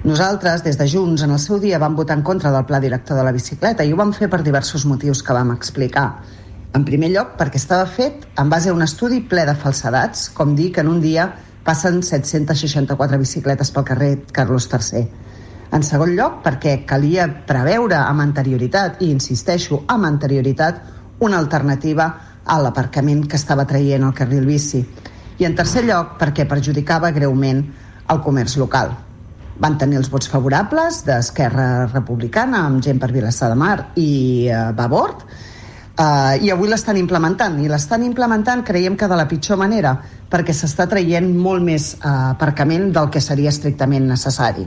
Nosaltres, 0.03 0.65
des 0.65 0.77
de 0.77 0.85
Junts, 0.91 1.21
en 1.23 1.31
el 1.31 1.39
seu 1.39 1.61
dia 1.63 1.77
vam 1.79 1.93
votar 1.95 2.17
en 2.17 2.23
contra 2.27 2.51
del 2.51 2.65
pla 2.67 2.81
director 2.83 3.15
de 3.15 3.23
la 3.23 3.31
bicicleta 3.31 3.85
i 3.87 3.93
ho 3.93 3.99
vam 3.99 4.11
fer 4.11 4.27
per 4.27 4.41
diversos 4.43 4.83
motius 4.83 5.21
que 5.23 5.35
vam 5.35 5.53
explicar 5.53 6.07
en 6.73 6.83
primer 6.83 7.11
lloc, 7.13 7.35
perquè 7.37 7.59
estava 7.61 7.85
fet 7.85 8.25
en 8.41 8.49
base 8.49 8.67
a 8.67 8.73
un 8.73 8.81
estudi 8.81 9.21
ple 9.29 9.45
de 9.45 9.53
falsedats, 9.55 10.25
com 10.33 10.55
dir 10.57 10.71
que 10.73 10.81
en 10.81 10.89
un 10.89 10.99
dia 11.01 11.27
passen 11.63 12.01
764 12.03 13.19
bicicletes 13.21 13.71
pel 13.71 13.85
carrer 13.87 14.09
Carlos 14.33 14.67
III. 14.71 15.05
En 15.71 15.85
segon 15.85 16.15
lloc, 16.17 16.41
perquè 16.43 16.79
calia 16.89 17.29
preveure 17.47 18.01
amb 18.01 18.25
anterioritat, 18.25 18.99
i 19.05 19.11
insisteixo, 19.13 19.83
amb 19.87 20.09
anterioritat, 20.09 20.83
una 21.23 21.39
alternativa 21.39 22.09
a 22.43 22.59
l'aparcament 22.59 23.23
que 23.29 23.39
estava 23.39 23.69
traient 23.69 24.03
el 24.03 24.17
carril 24.17 24.49
bici. 24.49 24.83
I 25.39 25.47
en 25.47 25.55
tercer 25.55 25.85
lloc, 25.87 26.17
perquè 26.19 26.49
perjudicava 26.49 27.13
greument 27.15 27.63
el 28.09 28.25
comerç 28.25 28.57
local. 28.59 28.97
Van 29.61 29.77
tenir 29.77 29.99
els 29.99 30.09
vots 30.09 30.29
favorables 30.31 31.03
d'Esquerra 31.05 31.87
Republicana 31.91 32.65
amb 32.67 32.81
gent 32.81 33.01
per 33.01 33.11
Vilassar 33.13 33.51
de 33.51 33.57
Mar 33.59 33.77
i 33.95 34.11
eh, 34.49 34.69
Babord, 34.77 35.27
Uh, 35.93 36.41
I 36.41 36.49
avui 36.49 36.65
l'estan 36.71 36.97
implementant, 36.97 37.59
i 37.61 37.67
l'estan 37.69 38.01
implementant 38.01 38.63
creiem 38.65 38.95
que 38.97 39.05
de 39.05 39.13
la 39.13 39.27
pitjor 39.29 39.59
manera, 39.61 39.91
perquè 40.25 40.49
s'està 40.49 40.87
traient 40.89 41.27
molt 41.37 41.61
més 41.61 41.91
uh, 41.99 42.31
aparcament 42.31 42.87
del 42.95 43.11
que 43.13 43.21
seria 43.21 43.51
estrictament 43.53 44.07
necessari. 44.09 44.65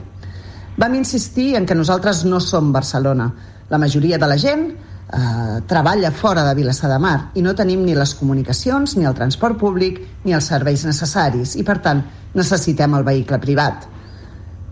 Vam 0.79 0.95
insistir 0.95 1.57
en 1.59 1.67
que 1.67 1.75
nosaltres 1.75 2.23
no 2.23 2.39
som 2.39 2.71
Barcelona, 2.71 3.27
La 3.69 3.77
majoria 3.77 4.17
de 4.17 4.27
la 4.27 4.37
gent 4.37 4.69
eh, 4.71 5.61
treballa 5.67 6.11
fora 6.11 6.45
de 6.47 6.53
Vilassar 6.55 6.89
de 6.89 6.99
Mar 7.03 7.31
i 7.35 7.41
no 7.43 7.55
tenim 7.55 7.83
ni 7.83 7.95
les 7.95 8.13
comunicacions, 8.15 8.95
ni 8.95 9.03
el 9.05 9.15
transport 9.17 9.59
públic, 9.59 9.99
ni 10.23 10.31
els 10.31 10.47
serveis 10.47 10.85
necessaris 10.87 11.57
i, 11.59 11.65
per 11.67 11.79
tant, 11.83 11.99
necessitem 12.33 12.95
el 12.95 13.03
vehicle 13.03 13.39
privat. 13.43 13.89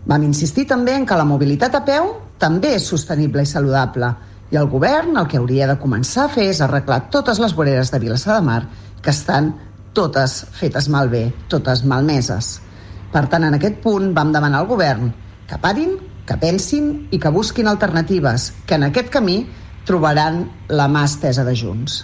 Vam 0.05 0.23
insistir 0.23 0.67
també 0.69 0.93
en 0.93 1.05
que 1.05 1.17
la 1.17 1.25
mobilitat 1.25 1.75
a 1.75 1.83
peu 1.85 2.11
també 2.37 2.75
és 2.77 2.85
sostenible 2.85 3.41
i 3.41 3.49
saludable 3.49 4.11
i 4.53 4.57
el 4.59 4.67
govern 4.69 5.17
el 5.17 5.27
que 5.27 5.39
hauria 5.41 5.67
de 5.67 5.77
començar 5.81 6.27
a 6.27 6.33
fer 6.33 6.49
és 6.51 6.61
arreglar 6.61 7.07
totes 7.13 7.41
les 7.41 7.55
voreres 7.57 7.89
de 7.91 7.99
Vilassar 7.99 8.37
de 8.37 8.45
Mar 8.45 8.61
que 9.01 9.09
estan 9.09 9.53
totes 9.97 10.43
fetes 10.53 10.89
malbé, 10.91 11.29
totes 11.49 11.83
malmeses. 11.87 12.59
Per 13.11 13.25
tant, 13.31 13.45
en 13.47 13.57
aquest 13.57 13.79
punt 13.81 14.11
vam 14.13 14.33
demanar 14.35 14.61
al 14.61 14.69
govern 14.69 15.13
que 15.49 15.57
parin, 15.61 15.95
que 16.25 16.37
pensin 16.41 17.07
i 17.13 17.19
que 17.21 17.31
busquin 17.31 17.69
alternatives, 17.71 18.51
que 18.65 18.75
en 18.75 18.89
aquest 18.89 19.09
camí 19.13 19.45
trobaran 19.85 20.43
la 20.69 20.89
mà 20.89 21.05
estesa 21.05 21.45
de 21.45 21.55
Junts. 21.55 22.03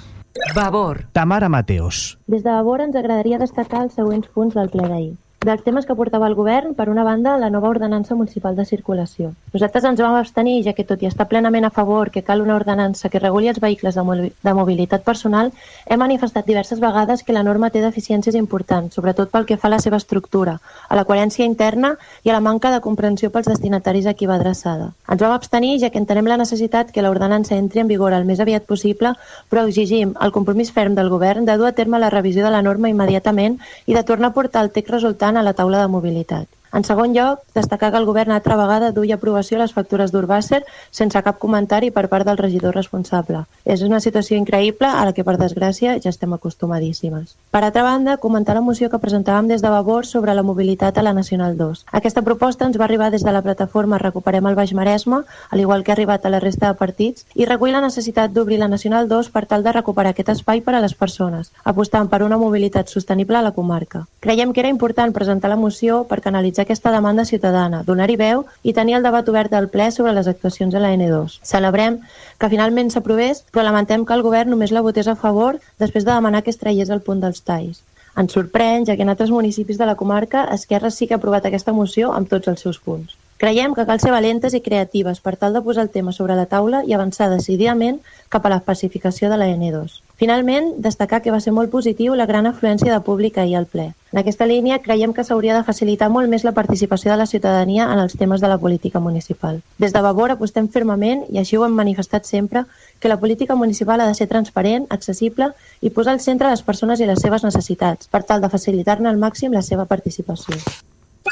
Vavor. 0.56 1.06
Tamara 1.12 1.50
Mateos. 1.50 2.18
Des 2.28 2.44
de 2.44 2.50
Vavor 2.50 2.82
ens 2.82 2.96
agradaria 2.96 3.42
destacar 3.42 3.84
els 3.86 3.98
següents 3.98 4.30
punts 4.34 4.56
del 4.56 4.70
ple 4.74 4.88
d'ahir. 4.88 5.14
Dels 5.41 5.63
temes 5.65 5.88
que 5.89 5.95
portava 5.97 6.27
el 6.30 6.36
govern, 6.38 6.75
per 6.77 6.86
una 6.91 7.01
banda, 7.01 7.32
la 7.41 7.47
nova 7.49 7.71
ordenança 7.71 8.13
municipal 8.13 8.54
de 8.54 8.62
circulació. 8.62 9.32
Nosaltres 9.56 9.86
ens 9.89 10.01
vam 10.04 10.13
abstenir, 10.13 10.60
ja 10.62 10.75
que 10.77 10.84
tot 10.86 11.01
i 11.01 11.08
estar 11.10 11.25
plenament 11.32 11.65
a 11.65 11.71
favor 11.73 12.12
que 12.13 12.21
cal 12.21 12.43
una 12.43 12.54
ordenança 12.54 13.10
que 13.10 13.17
reguli 13.17 13.49
els 13.49 13.58
vehicles 13.60 13.97
de, 13.97 14.27
de 14.30 14.54
mobilitat 14.54 15.01
personal, 15.01 15.49
hem 15.88 15.97
manifestat 15.97 16.45
diverses 16.45 16.77
vegades 16.80 17.23
que 17.25 17.34
la 17.34 17.41
norma 17.41 17.71
té 17.73 17.82
deficiències 17.82 18.38
importants, 18.38 18.93
sobretot 18.93 19.32
pel 19.32 19.47
que 19.49 19.58
fa 19.58 19.65
a 19.71 19.71
la 19.73 19.80
seva 19.82 19.97
estructura, 19.97 20.60
a 20.88 20.99
la 20.99 21.06
coherència 21.10 21.49
interna 21.49 21.95
i 22.21 22.30
a 22.30 22.38
la 22.38 22.43
manca 22.49 22.69
de 22.69 22.84
comprensió 22.86 23.32
pels 23.34 23.49
destinataris 23.49 24.06
a 24.06 24.13
qui 24.13 24.30
va 24.30 24.38
adreçada. 24.38 24.91
Ens 25.10 25.25
vam 25.25 25.34
abstenir, 25.34 25.80
ja 25.82 25.89
que 25.89 25.97
entenem 25.97 26.30
la 26.30 26.38
necessitat 26.38 26.93
que 26.93 27.01
l'ordenança 27.01 27.58
entri 27.58 27.82
en 27.82 27.89
vigor 27.89 28.13
el 28.13 28.30
més 28.30 28.45
aviat 28.45 28.69
possible, 28.69 29.15
però 29.49 29.65
exigim 29.65 30.13
el 30.21 30.38
compromís 30.38 30.69
ferm 30.69 30.93
del 30.93 31.10
govern 31.10 31.49
de 31.49 31.58
dur 31.58 31.71
a 31.71 31.75
terme 31.82 31.97
la 31.97 32.13
revisió 32.13 32.45
de 32.45 32.54
la 32.54 32.62
norma 32.62 32.93
immediatament 32.93 33.58
i 33.88 33.97
de 33.97 34.06
tornar 34.06 34.30
a 34.30 34.38
portar 34.38 34.62
el 34.62 34.73
text 34.77 34.93
resultant 34.93 35.31
a 35.38 35.44
la 35.44 35.54
taula 35.54 35.82
de 35.82 35.88
mobilitat. 35.88 36.61
En 36.72 36.86
segon 36.88 37.12
lloc, 37.14 37.42
destacar 37.54 37.92
que 37.92 38.00
el 38.00 38.06
govern 38.08 38.32
altra 38.32 38.56
vegada 38.56 38.94
duia 38.96 39.18
aprovació 39.20 39.58
a 39.58 39.62
les 39.62 39.74
factures 39.76 40.14
d'Urbàcer 40.14 40.62
sense 40.90 41.20
cap 41.22 41.40
comentari 41.40 41.92
per 41.92 42.08
part 42.08 42.26
del 42.26 42.40
regidor 42.40 42.76
responsable. 42.76 43.44
És 43.66 43.84
una 43.84 44.00
situació 44.00 44.38
increïble 44.40 44.88
a 44.88 45.04
la 45.06 45.12
que, 45.12 45.26
per 45.28 45.36
desgràcia, 45.38 45.98
ja 46.00 46.14
estem 46.14 46.32
acostumadíssimes. 46.34 47.36
Per 47.52 47.64
altra 47.64 47.84
banda, 47.84 48.16
comentar 48.24 48.56
la 48.56 48.64
moció 48.64 48.90
que 48.90 49.02
presentàvem 49.04 49.50
des 49.52 49.62
de 49.62 49.70
Vavor 49.70 50.08
sobre 50.08 50.34
la 50.34 50.44
mobilitat 50.48 50.98
a 50.98 51.04
la 51.04 51.14
Nacional 51.14 51.58
2. 51.58 51.84
Aquesta 51.92 52.24
proposta 52.24 52.66
ens 52.66 52.80
va 52.80 52.86
arribar 52.88 53.12
des 53.12 53.26
de 53.28 53.36
la 53.36 53.44
plataforma 53.44 54.00
Recuperem 54.00 54.48
el 54.48 54.56
Baix 54.56 54.74
Maresme, 54.74 55.24
al 55.50 55.60
igual 55.60 55.84
que 55.84 55.92
ha 55.92 55.98
arribat 56.00 56.26
a 56.26 56.32
la 56.32 56.40
resta 56.40 56.72
de 56.72 56.80
partits, 56.80 57.26
i 57.36 57.46
recull 57.46 57.76
la 57.76 57.84
necessitat 57.84 58.32
d'obrir 58.32 58.60
la 58.60 58.72
Nacional 58.72 59.10
2 59.12 59.30
per 59.30 59.46
tal 59.46 59.64
de 59.64 59.76
recuperar 59.76 60.16
aquest 60.16 60.32
espai 60.38 60.64
per 60.64 60.76
a 60.76 60.82
les 60.82 60.96
persones, 60.96 61.52
apostant 61.66 62.08
per 62.08 62.24
una 62.24 62.40
mobilitat 62.40 62.88
sostenible 62.88 63.38
a 63.38 63.44
la 63.44 63.52
comarca. 63.52 64.06
Creiem 64.22 64.54
que 64.54 64.64
era 64.64 64.72
important 64.72 65.12
presentar 65.12 65.52
la 65.52 65.60
moció 65.60 66.06
per 66.08 66.22
canalitzar 66.22 66.61
aquesta 66.63 66.91
demanda 66.93 67.26
ciutadana, 67.26 67.84
donar-hi 67.88 68.15
veu 68.19 68.45
i 68.63 68.74
tenir 68.78 68.95
el 68.97 69.06
debat 69.06 69.28
obert 69.30 69.52
del 69.52 69.69
ple 69.74 69.89
sobre 69.91 70.13
les 70.13 70.28
actuacions 70.32 70.74
de 70.74 70.82
la 70.82 70.93
N2. 70.95 71.39
Celebrem 71.43 72.00
que 72.39 72.50
finalment 72.50 72.91
s'aprovés, 72.93 73.43
però 73.52 73.65
lamentem 73.67 74.06
que 74.06 74.17
el 74.17 74.26
govern 74.26 74.54
només 74.54 74.71
la 74.71 74.84
votés 74.86 75.08
a 75.08 75.15
favor 75.15 75.60
després 75.80 76.06
de 76.06 76.13
demanar 76.13 76.43
que 76.43 76.54
es 76.54 76.62
traiés 76.62 76.89
el 76.89 77.02
punt 77.02 77.24
dels 77.24 77.41
talls. 77.47 77.82
Ens 78.17 78.34
sorprèn, 78.36 78.86
ja 78.86 78.97
que 79.00 79.06
en 79.06 79.12
altres 79.12 79.32
municipis 79.32 79.78
de 79.80 79.88
la 79.88 79.95
comarca 79.95 80.43
Esquerra 80.56 80.91
sí 80.91 81.08
que 81.08 81.15
ha 81.15 81.19
aprovat 81.21 81.45
aquesta 81.47 81.71
moció 81.71 82.12
amb 82.12 82.28
tots 82.30 82.52
els 82.52 82.63
seus 82.65 82.80
punts. 82.80 83.15
Creiem 83.41 83.74
que 83.74 83.88
cal 83.89 84.00
ser 84.04 84.12
valentes 84.13 84.54
i 84.54 84.62
creatives 84.62 85.21
per 85.26 85.38
tal 85.39 85.56
de 85.56 85.62
posar 85.65 85.88
el 85.88 85.89
tema 85.89 86.12
sobre 86.13 86.36
la 86.38 86.45
taula 86.45 86.84
i 86.86 86.93
avançar 86.93 87.32
decididament 87.32 88.02
cap 88.30 88.45
a 88.45 88.52
la 88.54 88.60
pacificació 88.67 89.32
de 89.32 89.39
la 89.41 89.47
N2. 89.50 90.02
Finalment, 90.22 90.76
destacar 90.78 91.24
que 91.26 91.32
va 91.34 91.40
ser 91.42 91.50
molt 91.50 91.72
positiu 91.74 92.14
la 92.14 92.28
gran 92.30 92.46
afluència 92.46 92.92
de 92.94 93.02
públic 93.02 93.40
ahir 93.42 93.56
al 93.58 93.66
ple. 93.66 93.88
En 94.14 94.20
aquesta 94.22 94.46
línia, 94.46 94.78
creiem 94.84 95.16
que 95.18 95.24
s'hauria 95.26 95.56
de 95.56 95.64
facilitar 95.66 96.12
molt 96.14 96.30
més 96.30 96.44
la 96.46 96.52
participació 96.54 97.10
de 97.10 97.18
la 97.18 97.26
ciutadania 97.26 97.88
en 97.90 97.98
els 97.98 98.14
temes 98.20 98.44
de 98.46 98.52
la 98.52 98.60
política 98.62 99.02
municipal. 99.02 99.64
Des 99.82 99.96
de 99.96 100.06
Vavor 100.06 100.36
apostem 100.36 100.68
fermament, 100.70 101.26
i 101.34 101.42
així 101.42 101.58
ho 101.58 101.66
hem 101.66 101.74
manifestat 101.74 102.30
sempre, 102.30 102.68
que 103.00 103.10
la 103.10 103.18
política 103.18 103.58
municipal 103.58 103.98
ha 103.98 104.12
de 104.12 104.14
ser 104.14 104.30
transparent, 104.30 104.86
accessible 104.94 105.50
i 105.82 105.90
posar 105.90 106.14
al 106.14 106.22
centre 106.22 106.54
les 106.54 106.62
persones 106.62 107.02
i 107.02 107.10
les 107.10 107.26
seves 107.26 107.42
necessitats, 107.42 108.06
per 108.06 108.22
tal 108.22 108.46
de 108.46 108.54
facilitar-ne 108.54 109.10
al 109.10 109.18
màxim 109.18 109.58
la 109.58 109.66
seva 109.66 109.90
participació. 109.90 110.54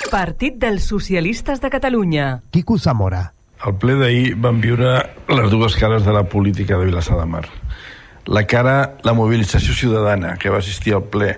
Partit 0.10 0.58
dels 0.58 0.90
Socialistes 0.90 1.62
de 1.62 1.70
Catalunya. 1.70 2.40
Quico 2.50 2.82
Zamora. 2.82 3.28
Al 3.62 3.78
ple 3.78 4.02
d'ahir 4.02 4.34
vam 4.42 4.66
viure 4.66 4.98
les 5.30 5.50
dues 5.54 5.78
cares 5.78 6.02
de 6.10 6.14
la 6.16 6.26
política 6.26 6.80
de 6.80 6.90
Vilassar 6.90 7.22
de 7.22 7.30
Mar. 7.30 7.46
La 8.30 8.46
cara, 8.46 8.98
la 9.04 9.16
mobilització 9.18 9.74
ciutadana 9.74 10.36
que 10.38 10.52
va 10.54 10.60
assistir 10.62 10.94
al 10.94 11.08
ple 11.10 11.34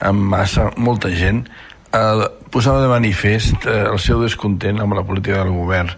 amb 0.00 0.30
massa, 0.30 0.68
molta 0.78 1.10
gent, 1.10 1.42
eh, 1.92 2.26
posava 2.54 2.82
de 2.84 2.90
manifest 2.92 3.66
eh, 3.66 3.86
el 3.90 3.98
seu 3.98 4.22
descontent 4.22 4.78
amb 4.80 4.94
la 4.94 5.04
política 5.06 5.42
del 5.42 5.56
govern 5.56 5.90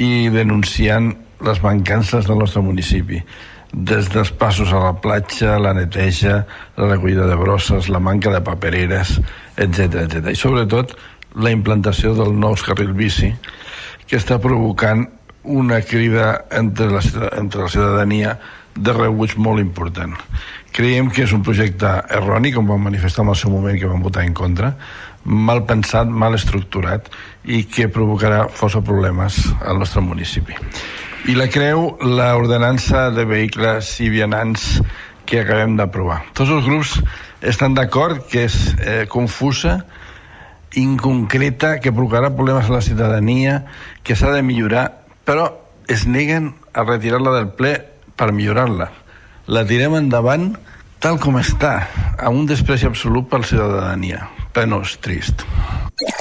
i 0.00 0.28
denunciant 0.32 1.12
les 1.44 1.60
mancances 1.62 2.24
del 2.26 2.40
nostre 2.40 2.62
municipi 2.64 3.20
des 3.76 4.08
dels 4.08 4.30
passos 4.32 4.72
a 4.72 4.80
la 4.80 4.94
platja, 5.02 5.58
la 5.60 5.74
neteja, 5.76 6.46
la 6.76 6.88
recollida 6.94 7.26
de 7.28 7.36
brosses, 7.36 7.90
la 7.92 8.00
manca 8.00 8.32
de 8.32 8.40
papereres, 8.40 9.18
etc 9.56 10.06
etc. 10.06 10.32
I 10.32 10.38
sobretot 10.38 10.96
la 11.36 11.52
implantació 11.52 12.14
del 12.16 12.32
nous 12.40 12.64
carril 12.64 12.94
bici 12.96 13.34
que 14.08 14.16
està 14.16 14.38
provocant 14.40 15.04
una 15.44 15.82
crida 15.84 16.46
entre 16.50 16.88
la, 16.90 17.02
entre 17.36 17.66
la 17.66 17.68
ciutadania 17.68 18.38
de 18.76 18.92
rebuig 18.92 19.36
molt 19.40 19.60
important. 19.62 20.14
Creiem 20.76 21.08
que 21.10 21.24
és 21.24 21.32
un 21.32 21.42
projecte 21.44 21.88
erroni, 22.12 22.52
com 22.52 22.68
vam 22.68 22.82
manifestar 22.84 23.24
en 23.24 23.32
el 23.32 23.38
seu 23.40 23.50
moment 23.50 23.78
que 23.80 23.88
vam 23.88 24.02
votar 24.04 24.26
en 24.28 24.34
contra, 24.36 24.74
mal 25.24 25.64
pensat, 25.66 26.06
mal 26.06 26.36
estructurat 26.36 27.08
i 27.44 27.64
que 27.64 27.88
provocarà 27.90 28.46
força 28.52 28.82
problemes 28.84 29.40
al 29.64 29.80
nostre 29.80 30.04
municipi. 30.04 30.54
I 31.26 31.34
la 31.34 31.48
creu 31.50 31.96
l'ordenança 32.04 33.08
de 33.10 33.24
vehicles 33.26 33.96
i 34.04 34.10
vianants 34.12 34.76
que 35.26 35.40
acabem 35.42 35.74
d'aprovar. 35.74 36.20
Tots 36.38 36.52
els 36.54 36.68
grups 36.68 37.00
estan 37.42 37.74
d'acord 37.74 38.22
que 38.30 38.44
és 38.46 38.56
eh, 38.78 39.04
confusa, 39.10 39.80
inconcreta 40.76 41.80
que 41.80 41.90
provocarà 41.90 42.30
problemes 42.36 42.68
a 42.68 42.76
la 42.76 42.84
ciutadania, 42.84 43.64
que 44.04 44.14
s'ha 44.14 44.30
de 44.30 44.44
millorar, 44.46 44.86
però 45.26 45.50
es 45.88 46.06
neguen 46.06 46.52
a 46.74 46.84
retirar-la 46.84 47.34
del 47.38 47.50
ple 47.58 47.74
per 48.16 48.32
millorar-la. 48.32 48.90
La 49.46 49.62
tirem 49.68 49.94
endavant 50.00 50.50
tal 50.98 51.20
com 51.22 51.36
està, 51.38 51.74
a 52.18 52.30
un 52.32 52.48
despreci 52.48 52.88
absolut 52.88 53.28
per 53.30 53.42
la 53.44 53.50
ciutadania. 53.50 54.22
Penós, 54.56 54.96
trist. 55.04 55.44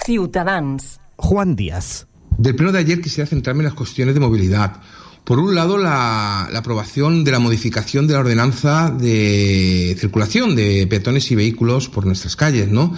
Ciutadans. 0.04 1.00
Juan 1.16 1.56
Díaz. 1.56 2.06
Del 2.38 2.56
pleno 2.56 2.74
de 2.74 2.80
ayer 2.80 3.02
quisiera 3.02 3.28
centrarme 3.28 3.62
en 3.62 3.66
las 3.66 3.74
cuestiones 3.74 4.14
de 4.14 4.20
movilidad. 4.20 4.82
Por 5.24 5.40
un 5.40 5.56
lado, 5.56 5.78
la, 5.78 6.50
la, 6.52 6.60
aprobación 6.60 7.24
de 7.24 7.32
la 7.32 7.40
modificación 7.40 8.06
de 8.06 8.14
la 8.14 8.20
ordenanza 8.20 8.92
de 8.92 9.96
circulación 9.98 10.56
de 10.56 10.86
peatones 10.88 11.32
y 11.32 11.36
vehículos 11.36 11.90
por 11.90 12.06
nuestras 12.06 12.36
calles, 12.36 12.70
¿no? 12.70 12.94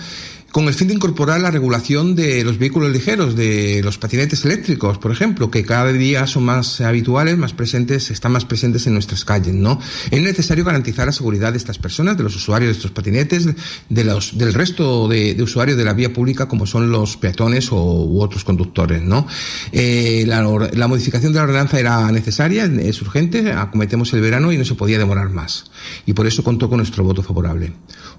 Con 0.52 0.68
el 0.68 0.74
fin 0.74 0.88
de 0.88 0.94
incorporar 0.94 1.42
la 1.42 1.52
regulación 1.52 2.16
de 2.16 2.44
los 2.44 2.58
vehículos 2.58 2.92
ligeros, 2.92 3.36
de 3.36 3.82
los 3.84 3.98
patinetes 3.98 4.46
eléctricos, 4.46 4.98
por 4.98 5.12
ejemplo, 5.12 5.52
que 5.52 5.64
cada 5.64 5.92
día 5.92 6.26
son 6.26 6.46
más 6.46 6.82
habituales, 6.82 7.38
más 7.38 7.54
presentes, 7.54 8.10
están 8.12 8.32
más 8.32 8.46
presentes 8.46 8.88
en 8.88 8.94
nuestras 8.94 9.26
calles, 9.26 9.54
¿no? 9.54 9.80
Es 10.10 10.22
necesario 10.22 10.64
garantizar 10.64 11.06
la 11.06 11.12
seguridad 11.12 11.52
de 11.52 11.58
estas 11.58 11.78
personas, 11.78 12.18
de 12.18 12.24
los 12.24 12.36
usuarios 12.36 12.70
de 12.70 12.78
estos 12.78 12.92
patinetes, 12.92 13.48
de 13.90 14.04
los, 14.04 14.38
del 14.38 14.54
resto 14.54 15.08
de, 15.08 15.36
de 15.36 15.44
usuarios 15.44 15.78
de 15.78 15.84
la 15.84 15.94
vía 15.94 16.14
pública, 16.14 16.48
como 16.48 16.66
son 16.66 16.90
los 16.90 17.18
peatones 17.18 17.72
o, 17.72 18.06
u 18.06 18.22
otros 18.22 18.44
conductores, 18.44 19.02
¿no? 19.04 19.28
Eh, 19.72 20.24
la, 20.28 20.42
la 20.74 20.88
modificación 20.88 21.34
de 21.34 21.38
la 21.38 21.44
ordenanza 21.44 21.80
era 21.80 22.12
necesaria, 22.12 22.66
es 22.66 23.02
urgente, 23.02 23.52
acometemos 23.52 24.14
el 24.14 24.22
verano 24.22 24.52
y 24.52 24.58
no 24.58 24.66
se 24.66 24.76
podía 24.76 24.98
demorar 24.98 25.30
más. 25.30 25.72
Y 26.06 26.14
por 26.14 26.26
eso 26.26 26.44
contó 26.44 26.70
con 26.70 26.78
nuestro 26.78 27.04
voto 27.04 27.22
favorable. 27.22 27.74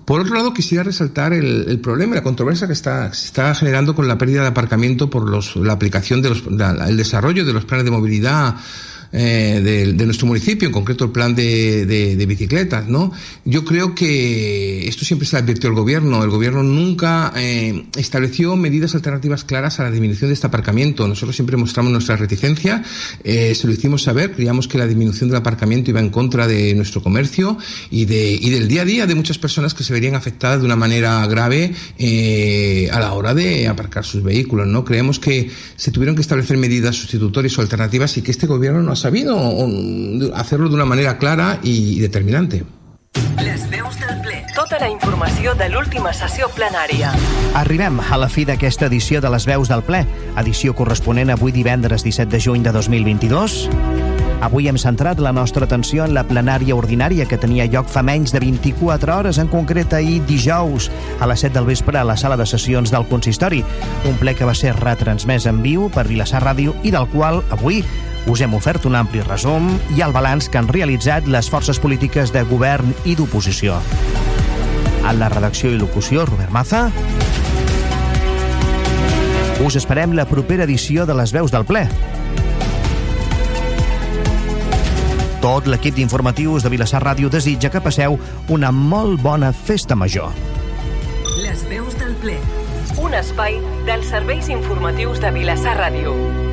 Por 0.08 0.22
otro 0.22 0.36
lado, 0.36 0.54
quisiera 0.54 0.82
resaltar 0.82 1.34
el, 1.34 1.66
el 1.68 1.80
problema 1.80 2.14
la 2.14 2.22
controversia 2.22 2.66
que 2.66 2.72
está, 2.72 3.12
se 3.12 3.26
está 3.26 3.54
generando 3.54 3.94
con 3.94 4.08
la 4.08 4.16
pérdida 4.16 4.40
de 4.40 4.46
aparcamiento 4.46 5.10
por 5.10 5.28
los, 5.28 5.54
la 5.56 5.74
aplicación 5.74 6.22
de 6.22 6.30
los, 6.30 6.46
la, 6.46 6.88
el 6.88 6.96
desarrollo 6.96 7.44
de 7.44 7.52
los 7.52 7.66
planes 7.66 7.84
de 7.84 7.90
movilidad 7.90 8.56
eh, 9.12 9.94
de, 9.94 10.06
nuestro 10.06 10.26
municipio, 10.26 10.66
en 10.66 10.72
concreto 10.72 11.04
el 11.04 11.10
plan 11.10 11.34
de, 11.34 11.86
de, 11.86 12.16
de, 12.16 12.26
bicicletas, 12.26 12.88
¿no? 12.88 13.12
Yo 13.44 13.64
creo 13.64 13.94
que 13.94 14.86
esto 14.88 15.04
siempre 15.04 15.26
se 15.26 15.36
advirtió 15.36 15.70
el 15.70 15.76
gobierno. 15.76 16.22
El 16.22 16.30
gobierno 16.30 16.62
nunca 16.62 17.32
eh, 17.36 17.86
estableció 17.96 18.56
medidas 18.56 18.94
alternativas 18.94 19.44
claras 19.44 19.80
a 19.80 19.84
la 19.84 19.90
disminución 19.90 20.30
de 20.30 20.34
este 20.34 20.46
aparcamiento. 20.46 21.08
Nosotros 21.08 21.36
siempre 21.36 21.56
mostramos 21.56 21.92
nuestra 21.92 22.16
reticencia, 22.16 22.82
eh, 23.24 23.54
se 23.54 23.66
lo 23.66 23.72
hicimos 23.72 24.02
saber, 24.02 24.32
creíamos 24.32 24.68
que 24.68 24.78
la 24.78 24.86
disminución 24.86 25.30
del 25.30 25.38
aparcamiento 25.38 25.90
iba 25.90 26.00
en 26.00 26.10
contra 26.10 26.46
de 26.46 26.74
nuestro 26.74 27.02
comercio 27.02 27.58
y, 27.90 28.04
de, 28.04 28.32
y 28.32 28.50
del 28.50 28.68
día 28.68 28.82
a 28.82 28.84
día 28.84 29.06
de 29.06 29.14
muchas 29.14 29.38
personas 29.38 29.74
que 29.74 29.84
se 29.84 29.92
verían 29.92 30.14
afectadas 30.14 30.60
de 30.60 30.66
una 30.66 30.76
manera 30.76 31.26
grave 31.26 31.72
eh, 31.98 32.88
a 32.92 33.00
la 33.00 33.12
hora 33.12 33.34
de 33.34 33.68
aparcar 33.68 34.04
sus 34.04 34.22
vehículos, 34.22 34.66
¿no? 34.66 34.84
Creemos 34.84 35.18
que 35.18 35.50
se 35.76 35.90
tuvieron 35.90 36.14
que 36.14 36.22
establecer 36.22 36.56
medidas 36.56 36.96
sustitutorias 36.96 37.56
o 37.58 37.62
alternativas 37.62 38.16
y 38.16 38.22
que 38.22 38.30
este 38.30 38.46
gobierno 38.46 38.82
no 38.82 38.92
ha 38.92 38.96
sabido 38.98 39.38
hacerlo 40.34 40.68
de 40.68 40.74
una 40.74 40.84
manera 40.84 41.18
clara 41.18 41.58
y 41.62 42.00
determinante. 42.00 42.64
Les 43.42 43.68
veus 43.70 43.98
del 44.00 44.20
ple. 44.22 44.44
Tota 44.54 44.78
la 44.78 44.88
informació 44.90 45.54
de 45.54 45.68
l'última 45.70 46.12
sessió 46.12 46.48
plenària. 46.54 47.12
Arribem 47.58 48.00
a 48.00 48.18
la 48.18 48.28
fi 48.28 48.44
d'aquesta 48.48 48.88
edició 48.90 49.22
de 49.22 49.30
les 49.30 49.46
veus 49.46 49.70
del 49.70 49.84
ple, 49.86 50.04
edició 50.36 50.74
corresponent 50.74 51.30
avui 51.30 51.54
divendres 51.54 52.04
17 52.04 52.30
de 52.34 52.40
juny 52.42 52.66
de 52.66 52.74
2022. 52.74 53.68
Avui 54.40 54.68
hem 54.70 54.76
centrat 54.78 55.18
la 55.18 55.32
nostra 55.34 55.66
atenció 55.66 56.04
en 56.06 56.12
la 56.14 56.22
plenària 56.26 56.76
ordinària 56.78 57.26
que 57.26 57.38
tenia 57.42 57.66
lloc 57.66 57.88
fa 57.90 58.04
menys 58.06 58.30
de 58.30 58.38
24 58.42 59.16
hores, 59.16 59.38
en 59.42 59.50
concret 59.50 59.94
ahir 59.94 60.20
dijous 60.28 60.90
a 61.18 61.26
les 61.26 61.42
7 61.42 61.56
del 61.58 61.66
vespre 61.66 61.98
a 61.98 62.04
la 62.06 62.16
sala 62.16 62.36
de 62.38 62.46
sessions 62.46 62.92
del 62.94 63.06
consistori, 63.10 63.64
un 64.06 64.14
ple 64.20 64.36
que 64.38 64.46
va 64.46 64.54
ser 64.54 64.76
retransmès 64.78 65.48
en 65.50 65.58
viu 65.62 65.88
per 65.90 66.06
Vilassar 66.06 66.44
Ràdio 66.44 66.76
i 66.86 66.94
del 66.94 67.10
qual 67.10 67.42
avui 67.50 67.82
us 68.26 68.40
hem 68.42 68.54
ofert 68.54 68.84
un 68.88 68.96
ampli 68.98 69.22
resum 69.22 69.70
i 69.96 70.02
el 70.04 70.12
balanç 70.12 70.48
que 70.50 70.58
han 70.58 70.68
realitzat 70.68 71.28
les 71.30 71.48
forces 71.50 71.78
polítiques 71.78 72.32
de 72.34 72.42
govern 72.48 72.90
i 73.04 73.14
d'oposició. 73.14 73.78
En 75.08 75.18
la 75.20 75.28
redacció 75.32 75.70
i 75.70 75.78
locució, 75.78 76.26
Robert 76.26 76.50
Maza. 76.52 76.88
Us 79.64 79.78
esperem 79.78 80.12
la 80.14 80.26
propera 80.28 80.66
edició 80.68 81.06
de 81.06 81.16
les 81.18 81.32
veus 81.32 81.54
del 81.54 81.64
ple. 81.66 81.86
Tot 85.42 85.68
l'equip 85.70 85.94
d'informatius 85.94 86.66
de 86.66 86.70
Vilassar 86.72 87.00
Ràdio 87.04 87.30
desitja 87.30 87.70
que 87.70 87.82
passeu 87.82 88.18
una 88.50 88.72
molt 88.74 89.22
bona 89.22 89.52
festa 89.52 89.96
major. 89.96 90.34
Les 91.38 91.62
veus 91.70 91.94
del 92.00 92.14
ple. 92.22 92.36
Un 92.98 93.14
espai 93.14 93.60
dels 93.86 94.10
serveis 94.10 94.50
informatius 94.50 95.22
de 95.22 95.30
Vilassar 95.38 95.78
Ràdio. 95.78 96.47